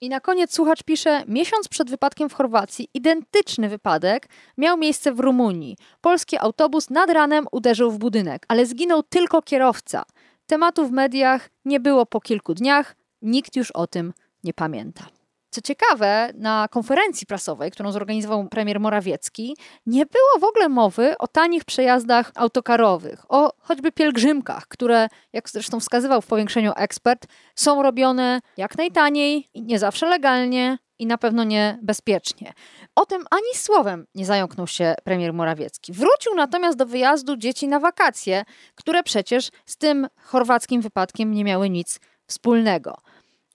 I 0.01 0.10
na 0.10 0.19
koniec 0.19 0.53
słuchacz 0.53 0.84
pisze: 0.84 1.23
Miesiąc 1.27 1.67
przed 1.67 1.89
wypadkiem 1.89 2.29
w 2.29 2.34
Chorwacji 2.34 2.89
identyczny 2.93 3.69
wypadek 3.69 4.29
miał 4.57 4.77
miejsce 4.77 5.13
w 5.13 5.19
Rumunii. 5.19 5.77
Polski 6.01 6.38
autobus 6.38 6.89
nad 6.89 7.10
ranem 7.10 7.47
uderzył 7.51 7.91
w 7.91 7.97
budynek, 7.97 8.45
ale 8.47 8.65
zginął 8.65 9.03
tylko 9.03 9.41
kierowca. 9.41 10.03
Tematu 10.47 10.88
w 10.88 10.91
mediach 10.91 11.49
nie 11.65 11.79
było 11.79 12.05
po 12.05 12.21
kilku 12.21 12.53
dniach, 12.53 12.95
nikt 13.21 13.55
już 13.55 13.71
o 13.71 13.88
tym 13.88 14.13
nie 14.43 14.53
pamięta. 14.53 15.20
Co 15.53 15.61
ciekawe, 15.61 16.31
na 16.33 16.67
konferencji 16.67 17.27
prasowej, 17.27 17.71
którą 17.71 17.91
zorganizował 17.91 18.47
premier 18.47 18.79
Morawiecki, 18.79 19.57
nie 19.85 20.05
było 20.05 20.39
w 20.39 20.43
ogóle 20.43 20.69
mowy 20.69 21.17
o 21.17 21.27
tanich 21.27 21.65
przejazdach 21.65 22.31
autokarowych, 22.35 23.25
o 23.29 23.53
choćby 23.59 23.91
pielgrzymkach, 23.91 24.67
które, 24.67 25.07
jak 25.33 25.49
zresztą 25.49 25.79
wskazywał 25.79 26.21
w 26.21 26.27
powiększeniu 26.27 26.71
ekspert, 26.75 27.27
są 27.55 27.83
robione 27.83 28.39
jak 28.57 28.77
najtaniej 28.77 29.49
nie 29.55 29.79
zawsze 29.79 30.05
legalnie 30.05 30.77
i 30.99 31.05
na 31.05 31.17
pewno 31.17 31.43
nie 31.43 31.79
bezpiecznie. 31.81 32.53
O 32.95 33.05
tym 33.05 33.25
ani 33.31 33.55
słowem 33.55 34.05
nie 34.15 34.25
zająknął 34.25 34.67
się 34.67 34.95
premier 35.03 35.33
Morawiecki. 35.33 35.93
Wrócił 35.93 36.35
natomiast 36.35 36.77
do 36.77 36.85
wyjazdu 36.85 37.37
dzieci 37.37 37.67
na 37.67 37.79
wakacje, 37.79 38.43
które 38.75 39.03
przecież 39.03 39.49
z 39.65 39.77
tym 39.77 40.07
chorwackim 40.23 40.81
wypadkiem 40.81 41.33
nie 41.33 41.43
miały 41.43 41.69
nic 41.69 41.99
wspólnego. 42.27 42.97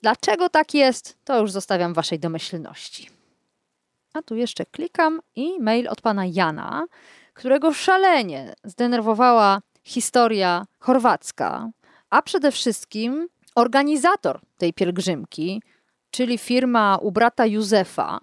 Dlaczego 0.02 0.48
tak 0.48 0.74
jest, 0.74 1.18
to 1.24 1.40
już 1.40 1.50
zostawiam 1.50 1.94
waszej 1.94 2.18
domyślności. 2.18 3.10
A 4.14 4.22
tu 4.22 4.36
jeszcze 4.36 4.66
klikam 4.66 5.20
i 5.36 5.60
mail 5.60 5.88
od 5.88 6.00
pana 6.00 6.22
Jana, 6.26 6.86
którego 7.34 7.72
szalenie 7.72 8.54
zdenerwowała 8.64 9.60
historia 9.82 10.66
chorwacka, 10.78 11.70
a 12.10 12.22
przede 12.22 12.52
wszystkim 12.52 13.28
organizator 13.54 14.40
tej 14.58 14.72
pielgrzymki, 14.72 15.62
czyli 16.10 16.38
firma 16.38 16.98
u 17.02 17.12
brata 17.12 17.46
Józefa. 17.46 18.20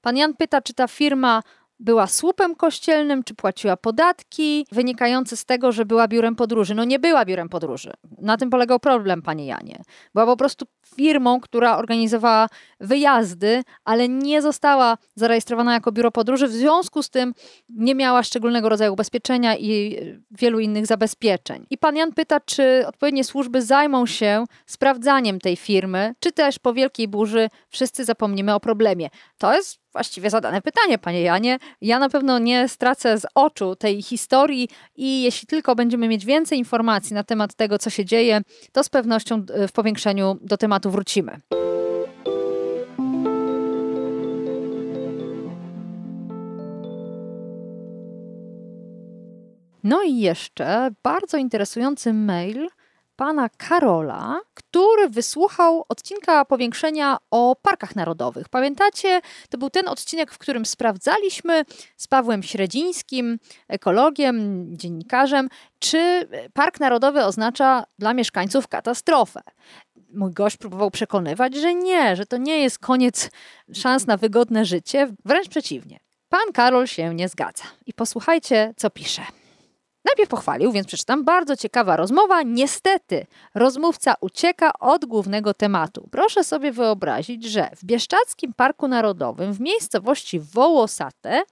Pan 0.00 0.16
Jan 0.16 0.34
pyta, 0.34 0.60
czy 0.60 0.74
ta 0.74 0.88
firma 0.88 1.42
była 1.80 2.06
słupem 2.06 2.54
kościelnym, 2.54 3.24
czy 3.24 3.34
płaciła 3.34 3.76
podatki 3.76 4.66
wynikające 4.72 5.36
z 5.36 5.44
tego, 5.44 5.72
że 5.72 5.84
była 5.84 6.08
biurem 6.08 6.36
podróży. 6.36 6.74
No 6.74 6.84
nie 6.84 6.98
była 6.98 7.24
biurem 7.24 7.48
podróży. 7.48 7.92
Na 8.18 8.36
tym 8.36 8.50
polegał 8.50 8.80
problem, 8.80 9.22
panie 9.22 9.46
Janie. 9.46 9.82
Była 10.14 10.26
po 10.26 10.36
prostu 10.36 10.66
firmą, 10.96 11.40
która 11.40 11.76
organizowała 11.76 12.46
wyjazdy, 12.80 13.62
ale 13.84 14.08
nie 14.08 14.42
została 14.42 14.98
zarejestrowana 15.14 15.74
jako 15.74 15.92
biuro 15.92 16.10
podróży, 16.10 16.48
w 16.48 16.52
związku 16.52 17.02
z 17.02 17.10
tym 17.10 17.34
nie 17.68 17.94
miała 17.94 18.22
szczególnego 18.22 18.68
rodzaju 18.68 18.92
ubezpieczenia 18.92 19.56
i 19.56 19.96
wielu 20.30 20.60
innych 20.60 20.86
zabezpieczeń. 20.86 21.66
I 21.70 21.78
pan 21.78 21.96
Jan 21.96 22.12
pyta, 22.12 22.40
czy 22.40 22.84
odpowiednie 22.86 23.24
służby 23.24 23.62
zajmą 23.62 24.06
się 24.06 24.44
sprawdzaniem 24.66 25.38
tej 25.38 25.56
firmy, 25.56 26.14
czy 26.20 26.32
też 26.32 26.58
po 26.58 26.72
wielkiej 26.72 27.08
burzy 27.08 27.48
wszyscy 27.68 28.04
zapomnimy 28.04 28.54
o 28.54 28.60
problemie. 28.60 29.08
To 29.38 29.54
jest 29.54 29.79
właściwie 29.92 30.30
zadane 30.30 30.62
pytanie, 30.62 30.98
panie 30.98 31.22
Janie. 31.22 31.58
Ja 31.80 31.98
na 31.98 32.08
pewno 32.08 32.38
nie 32.38 32.68
stracę 32.68 33.20
z 33.20 33.26
oczu 33.34 33.76
tej 33.76 34.02
historii 34.02 34.68
i 34.96 35.22
jeśli 35.22 35.46
tylko 35.46 35.74
będziemy 35.74 36.08
mieć 36.08 36.26
więcej 36.26 36.58
informacji 36.58 37.14
na 37.14 37.24
temat 37.24 37.54
tego, 37.54 37.78
co 37.78 37.90
się 37.90 38.04
dzieje, 38.04 38.40
to 38.72 38.84
z 38.84 38.88
pewnością 38.88 39.44
e, 39.54 39.68
w 39.68 39.72
powiększeniu 39.72 40.38
do 40.42 40.56
tematu 40.56 40.90
wrócimy. 40.90 41.40
No 49.84 50.02
i 50.02 50.18
jeszcze 50.18 50.90
bardzo 51.02 51.36
interesujący 51.36 52.12
mail 52.12 52.68
pana 53.20 53.48
Karola, 53.48 54.40
który 54.54 55.08
wysłuchał 55.08 55.84
odcinka 55.88 56.44
powiększenia 56.44 57.16
o 57.30 57.56
parkach 57.62 57.96
narodowych. 57.96 58.48
Pamiętacie, 58.48 59.20
to 59.50 59.58
był 59.58 59.70
ten 59.70 59.88
odcinek, 59.88 60.32
w 60.32 60.38
którym 60.38 60.66
sprawdzaliśmy 60.66 61.64
z 61.96 62.06
Pawłem 62.06 62.42
Średzińskim, 62.42 63.38
ekologiem, 63.68 64.66
dziennikarzem, 64.76 65.48
czy 65.78 66.28
park 66.52 66.80
narodowy 66.80 67.24
oznacza 67.24 67.84
dla 67.98 68.14
mieszkańców 68.14 68.68
katastrofę. 68.68 69.40
Mój 70.14 70.32
gość 70.32 70.56
próbował 70.56 70.90
przekonywać, 70.90 71.54
że 71.54 71.74
nie, 71.74 72.16
że 72.16 72.26
to 72.26 72.36
nie 72.36 72.58
jest 72.58 72.78
koniec 72.78 73.30
szans 73.74 74.06
na 74.06 74.16
wygodne 74.16 74.64
życie, 74.64 75.08
wręcz 75.24 75.48
przeciwnie. 75.48 76.00
Pan 76.28 76.52
Karol 76.52 76.86
się 76.86 77.14
nie 77.14 77.28
zgadza. 77.28 77.64
I 77.86 77.92
posłuchajcie, 77.92 78.74
co 78.76 78.90
pisze. 78.90 79.22
Najpierw 80.10 80.30
pochwalił, 80.30 80.72
więc 80.72 80.86
przeczytam. 80.86 81.24
Bardzo 81.24 81.56
ciekawa 81.56 81.96
rozmowa. 81.96 82.42
Niestety, 82.42 83.26
rozmówca 83.54 84.14
ucieka 84.20 84.72
od 84.80 85.04
głównego 85.04 85.54
tematu. 85.54 86.08
Proszę 86.10 86.44
sobie 86.44 86.72
wyobrazić, 86.72 87.44
że 87.44 87.70
w 87.76 87.84
Bieszczadzkim 87.84 88.52
Parku 88.52 88.88
Narodowym 88.88 89.52
w 89.52 89.60
miejscowości 89.60 90.40
Wołosate 90.40 91.42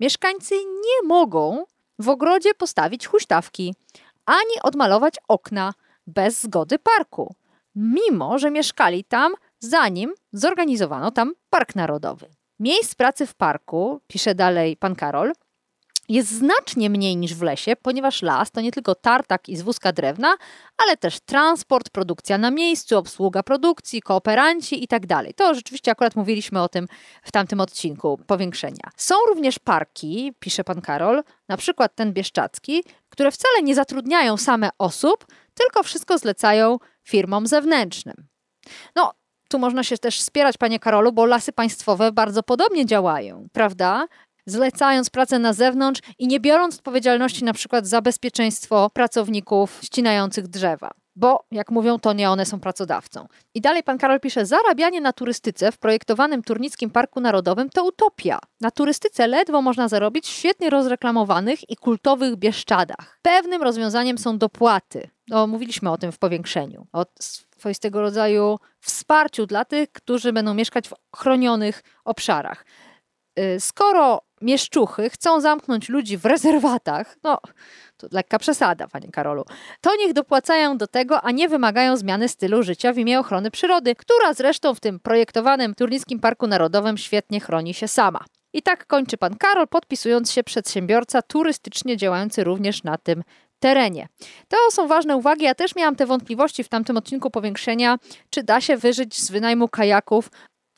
mieszkańcy 0.00 0.54
nie 0.56 1.08
mogą 1.08 1.64
w 1.98 2.08
ogrodzie 2.08 2.54
postawić 2.54 3.06
huśtawki 3.06 3.74
ani 4.26 4.62
odmalować 4.62 5.14
okna 5.28 5.72
bez 6.06 6.42
zgody 6.42 6.78
parku, 6.78 7.34
mimo 7.74 8.38
że 8.38 8.50
mieszkali 8.50 9.04
tam 9.04 9.34
zanim 9.60 10.14
zorganizowano 10.32 11.10
tam 11.10 11.32
Park 11.50 11.74
Narodowy. 11.74 12.26
Miejsc 12.60 12.94
pracy 12.94 13.26
w 13.26 13.34
parku, 13.34 14.00
pisze 14.06 14.34
dalej 14.34 14.76
pan 14.76 14.94
Karol, 14.94 15.32
jest 16.08 16.30
znacznie 16.30 16.90
mniej 16.90 17.16
niż 17.16 17.34
w 17.34 17.42
lesie, 17.42 17.76
ponieważ 17.82 18.22
las 18.22 18.50
to 18.50 18.60
nie 18.60 18.72
tylko 18.72 18.94
tartak 18.94 19.48
i 19.48 19.56
zwózka 19.56 19.92
drewna, 19.92 20.36
ale 20.76 20.96
też 20.96 21.20
transport, 21.20 21.90
produkcja 21.90 22.38
na 22.38 22.50
miejscu, 22.50 22.98
obsługa 22.98 23.42
produkcji, 23.42 24.02
kooperanci 24.02 24.80
itd. 24.80 25.06
Tak 25.06 25.32
to 25.36 25.54
rzeczywiście 25.54 25.90
akurat 25.90 26.16
mówiliśmy 26.16 26.62
o 26.62 26.68
tym 26.68 26.86
w 27.22 27.32
tamtym 27.32 27.60
odcinku 27.60 28.20
powiększenia. 28.26 28.90
Są 28.96 29.14
również 29.28 29.58
parki, 29.58 30.32
pisze 30.38 30.64
pan 30.64 30.80
Karol, 30.80 31.22
na 31.48 31.56
przykład 31.56 31.94
ten 31.94 32.12
bieszczacki, 32.12 32.84
które 33.08 33.30
wcale 33.30 33.62
nie 33.62 33.74
zatrudniają 33.74 34.36
same 34.36 34.70
osób, 34.78 35.26
tylko 35.54 35.82
wszystko 35.82 36.18
zlecają 36.18 36.78
firmom 37.02 37.46
zewnętrznym. 37.46 38.26
No, 38.96 39.12
tu 39.48 39.58
można 39.58 39.84
się 39.84 39.98
też 39.98 40.18
wspierać, 40.18 40.56
panie 40.58 40.78
Karolu, 40.78 41.12
bo 41.12 41.26
lasy 41.26 41.52
państwowe 41.52 42.12
bardzo 42.12 42.42
podobnie 42.42 42.86
działają, 42.86 43.48
prawda? 43.52 44.06
Zlecając 44.46 45.10
pracę 45.10 45.38
na 45.38 45.52
zewnątrz 45.52 46.00
i 46.18 46.26
nie 46.26 46.40
biorąc 46.40 46.74
odpowiedzialności 46.74 47.44
na 47.44 47.52
przykład 47.52 47.86
za 47.86 48.02
bezpieczeństwo 48.02 48.90
pracowników 48.90 49.78
ścinających 49.82 50.48
drzewa. 50.48 50.90
Bo, 51.16 51.44
jak 51.50 51.70
mówią, 51.70 51.98
to 51.98 52.12
nie 52.12 52.30
one 52.30 52.46
są 52.46 52.60
pracodawcą. 52.60 53.26
I 53.54 53.60
dalej 53.60 53.82
pan 53.82 53.98
Karol 53.98 54.20
pisze: 54.20 54.46
Zarabianie 54.46 55.00
na 55.00 55.12
turystyce 55.12 55.72
w 55.72 55.78
projektowanym 55.78 56.42
Turnickim 56.42 56.90
Parku 56.90 57.20
Narodowym 57.20 57.70
to 57.70 57.84
utopia. 57.84 58.38
Na 58.60 58.70
turystyce 58.70 59.26
ledwo 59.26 59.62
można 59.62 59.88
zarobić 59.88 60.26
w 60.26 60.30
świetnie 60.30 60.70
rozreklamowanych 60.70 61.70
i 61.70 61.76
kultowych 61.76 62.36
Bieszczadach. 62.36 63.18
Pewnym 63.22 63.62
rozwiązaniem 63.62 64.18
są 64.18 64.38
dopłaty. 64.38 65.10
No, 65.28 65.46
mówiliśmy 65.46 65.90
o 65.90 65.98
tym 65.98 66.12
w 66.12 66.18
powiększeniu. 66.18 66.86
O 66.92 67.04
swoistego 67.58 68.00
rodzaju 68.00 68.58
wsparciu 68.80 69.46
dla 69.46 69.64
tych, 69.64 69.92
którzy 69.92 70.32
będą 70.32 70.54
mieszkać 70.54 70.88
w 70.88 70.94
chronionych 71.16 71.82
obszarach. 72.04 72.64
Y, 73.38 73.60
skoro 73.60 74.20
mieszczuchy 74.44 75.10
chcą 75.10 75.40
zamknąć 75.40 75.88
ludzi 75.88 76.16
w 76.16 76.24
rezerwatach, 76.24 77.16
no 77.22 77.38
to 77.96 78.06
lekka 78.12 78.38
przesada, 78.38 78.88
panie 78.88 79.08
Karolu, 79.08 79.44
to 79.80 79.96
niech 79.96 80.12
dopłacają 80.12 80.78
do 80.78 80.86
tego, 80.86 81.20
a 81.20 81.30
nie 81.30 81.48
wymagają 81.48 81.96
zmiany 81.96 82.28
stylu 82.28 82.62
życia 82.62 82.92
w 82.92 82.98
imię 82.98 83.20
ochrony 83.20 83.50
przyrody, 83.50 83.94
która 83.94 84.34
zresztą 84.34 84.74
w 84.74 84.80
tym 84.80 85.00
projektowanym 85.00 85.74
Turnickim 85.74 86.20
Parku 86.20 86.46
Narodowym 86.46 86.98
świetnie 86.98 87.40
chroni 87.40 87.74
się 87.74 87.88
sama. 87.88 88.24
I 88.52 88.62
tak 88.62 88.86
kończy 88.86 89.16
pan 89.16 89.36
Karol, 89.36 89.68
podpisując 89.68 90.32
się 90.32 90.44
przedsiębiorca 90.44 91.22
turystycznie 91.22 91.96
działający 91.96 92.44
również 92.44 92.82
na 92.82 92.98
tym 92.98 93.22
terenie. 93.58 94.08
To 94.48 94.56
są 94.70 94.88
ważne 94.88 95.16
uwagi. 95.16 95.44
Ja 95.44 95.54
też 95.54 95.76
miałam 95.76 95.96
te 95.96 96.06
wątpliwości 96.06 96.64
w 96.64 96.68
tamtym 96.68 96.96
odcinku 96.96 97.30
powiększenia, 97.30 97.98
czy 98.30 98.42
da 98.42 98.60
się 98.60 98.76
wyżyć 98.76 99.20
z 99.20 99.30
wynajmu 99.30 99.68
kajaków 99.68 100.30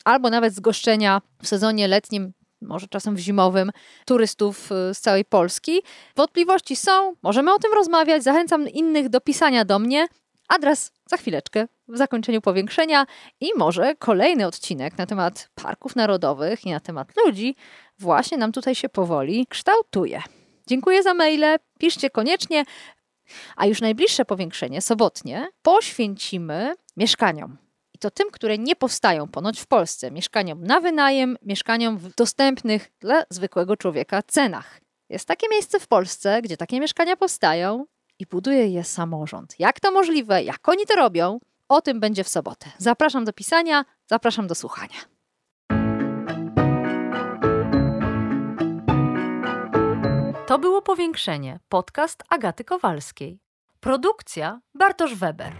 albo 0.05 0.29
nawet 0.29 0.53
z 0.53 0.59
goszczenia 0.59 1.21
w 1.41 1.47
sezonie 1.47 1.87
letnim 1.87 2.33
może 2.61 2.87
czasem 2.87 3.15
w 3.15 3.19
zimowym, 3.19 3.71
turystów 4.05 4.71
y, 4.71 4.93
z 4.93 4.99
całej 4.99 5.25
Polski. 5.25 5.81
Wątpliwości 6.15 6.75
są, 6.75 7.15
możemy 7.23 7.53
o 7.53 7.59
tym 7.59 7.73
rozmawiać. 7.73 8.23
Zachęcam 8.23 8.69
innych 8.69 9.09
do 9.09 9.21
pisania 9.21 9.65
do 9.65 9.79
mnie. 9.79 10.07
Adres 10.47 10.91
za 11.05 11.17
chwileczkę 11.17 11.67
w 11.87 11.97
zakończeniu 11.97 12.41
powiększenia 12.41 13.05
i 13.39 13.49
może 13.57 13.95
kolejny 13.95 14.47
odcinek 14.47 14.97
na 14.97 15.05
temat 15.05 15.49
parków 15.55 15.95
narodowych 15.95 16.65
i 16.65 16.71
na 16.71 16.79
temat 16.79 17.11
ludzi 17.25 17.55
właśnie 17.99 18.37
nam 18.37 18.51
tutaj 18.51 18.75
się 18.75 18.89
powoli 18.89 19.47
kształtuje. 19.47 20.21
Dziękuję 20.67 21.03
za 21.03 21.13
maile, 21.13 21.57
piszcie 21.79 22.09
koniecznie. 22.09 22.63
A 23.55 23.65
już 23.65 23.81
najbliższe 23.81 24.25
powiększenie, 24.25 24.81
sobotnie, 24.81 25.47
poświęcimy 25.61 26.75
mieszkaniom. 26.97 27.66
I 27.97 27.99
to 27.99 28.11
tym, 28.11 28.31
które 28.31 28.57
nie 28.57 28.75
powstają 28.75 29.27
ponoć 29.27 29.59
w 29.59 29.67
Polsce, 29.67 30.11
mieszkaniom 30.11 30.63
na 30.63 30.79
wynajem, 30.81 31.37
mieszkaniom 31.41 31.97
w 31.97 32.15
dostępnych 32.15 32.91
dla 32.99 33.23
zwykłego 33.29 33.77
człowieka 33.77 34.23
cenach. 34.23 34.81
Jest 35.09 35.27
takie 35.27 35.47
miejsce 35.51 35.79
w 35.79 35.87
Polsce, 35.87 36.41
gdzie 36.41 36.57
takie 36.57 36.79
mieszkania 36.79 37.17
powstają 37.17 37.85
i 38.19 38.25
buduje 38.25 38.67
je 38.67 38.83
samorząd. 38.83 39.55
Jak 39.59 39.79
to 39.79 39.91
możliwe? 39.91 40.43
Jak 40.43 40.69
oni 40.69 40.85
to 40.85 40.95
robią? 40.95 41.39
O 41.69 41.81
tym 41.81 41.99
będzie 41.99 42.23
w 42.23 42.27
sobotę. 42.27 42.65
Zapraszam 42.77 43.25
do 43.25 43.33
pisania, 43.33 43.85
zapraszam 44.07 44.47
do 44.47 44.55
słuchania. 44.55 44.97
To 50.47 50.59
było 50.59 50.81
powiększenie. 50.81 51.59
Podcast 51.69 52.23
Agaty 52.29 52.63
Kowalskiej. 52.63 53.39
Produkcja 53.79 54.61
Bartosz 54.75 55.15
Weber. 55.15 55.53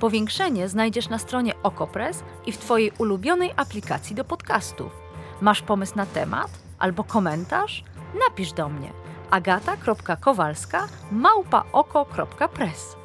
Powiększenie 0.00 0.68
znajdziesz 0.68 1.08
na 1.08 1.18
stronie 1.18 1.54
Okopres 1.62 2.22
i 2.46 2.52
w 2.52 2.58
Twojej 2.58 2.92
ulubionej 2.98 3.52
aplikacji 3.56 4.16
do 4.16 4.24
podcastów. 4.24 4.92
Masz 5.40 5.62
pomysł 5.62 5.92
na 5.96 6.06
temat 6.06 6.50
albo 6.78 7.04
komentarz? 7.04 7.84
Napisz 8.28 8.52
do 8.52 8.68
mnie 8.68 8.92
agata.kowalska 9.30 10.88
małpaoko.press. 11.12 12.96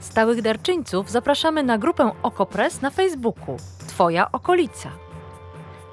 Stałych 0.00 0.42
darczyńców 0.42 1.10
zapraszamy 1.10 1.62
na 1.62 1.78
grupę 1.78 2.10
Okopres 2.22 2.82
na 2.82 2.90
Facebooku 2.90 3.56
Twoja 3.88 4.32
okolica. 4.32 4.90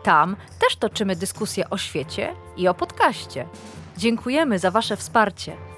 Tam 0.03 0.35
też 0.59 0.75
toczymy 0.75 1.15
dyskusje 1.15 1.69
o 1.69 1.77
świecie 1.77 2.35
i 2.57 2.67
o 2.67 2.73
podcaście. 2.73 3.47
Dziękujemy 3.97 4.59
za 4.59 4.71
Wasze 4.71 4.97
wsparcie. 4.97 5.72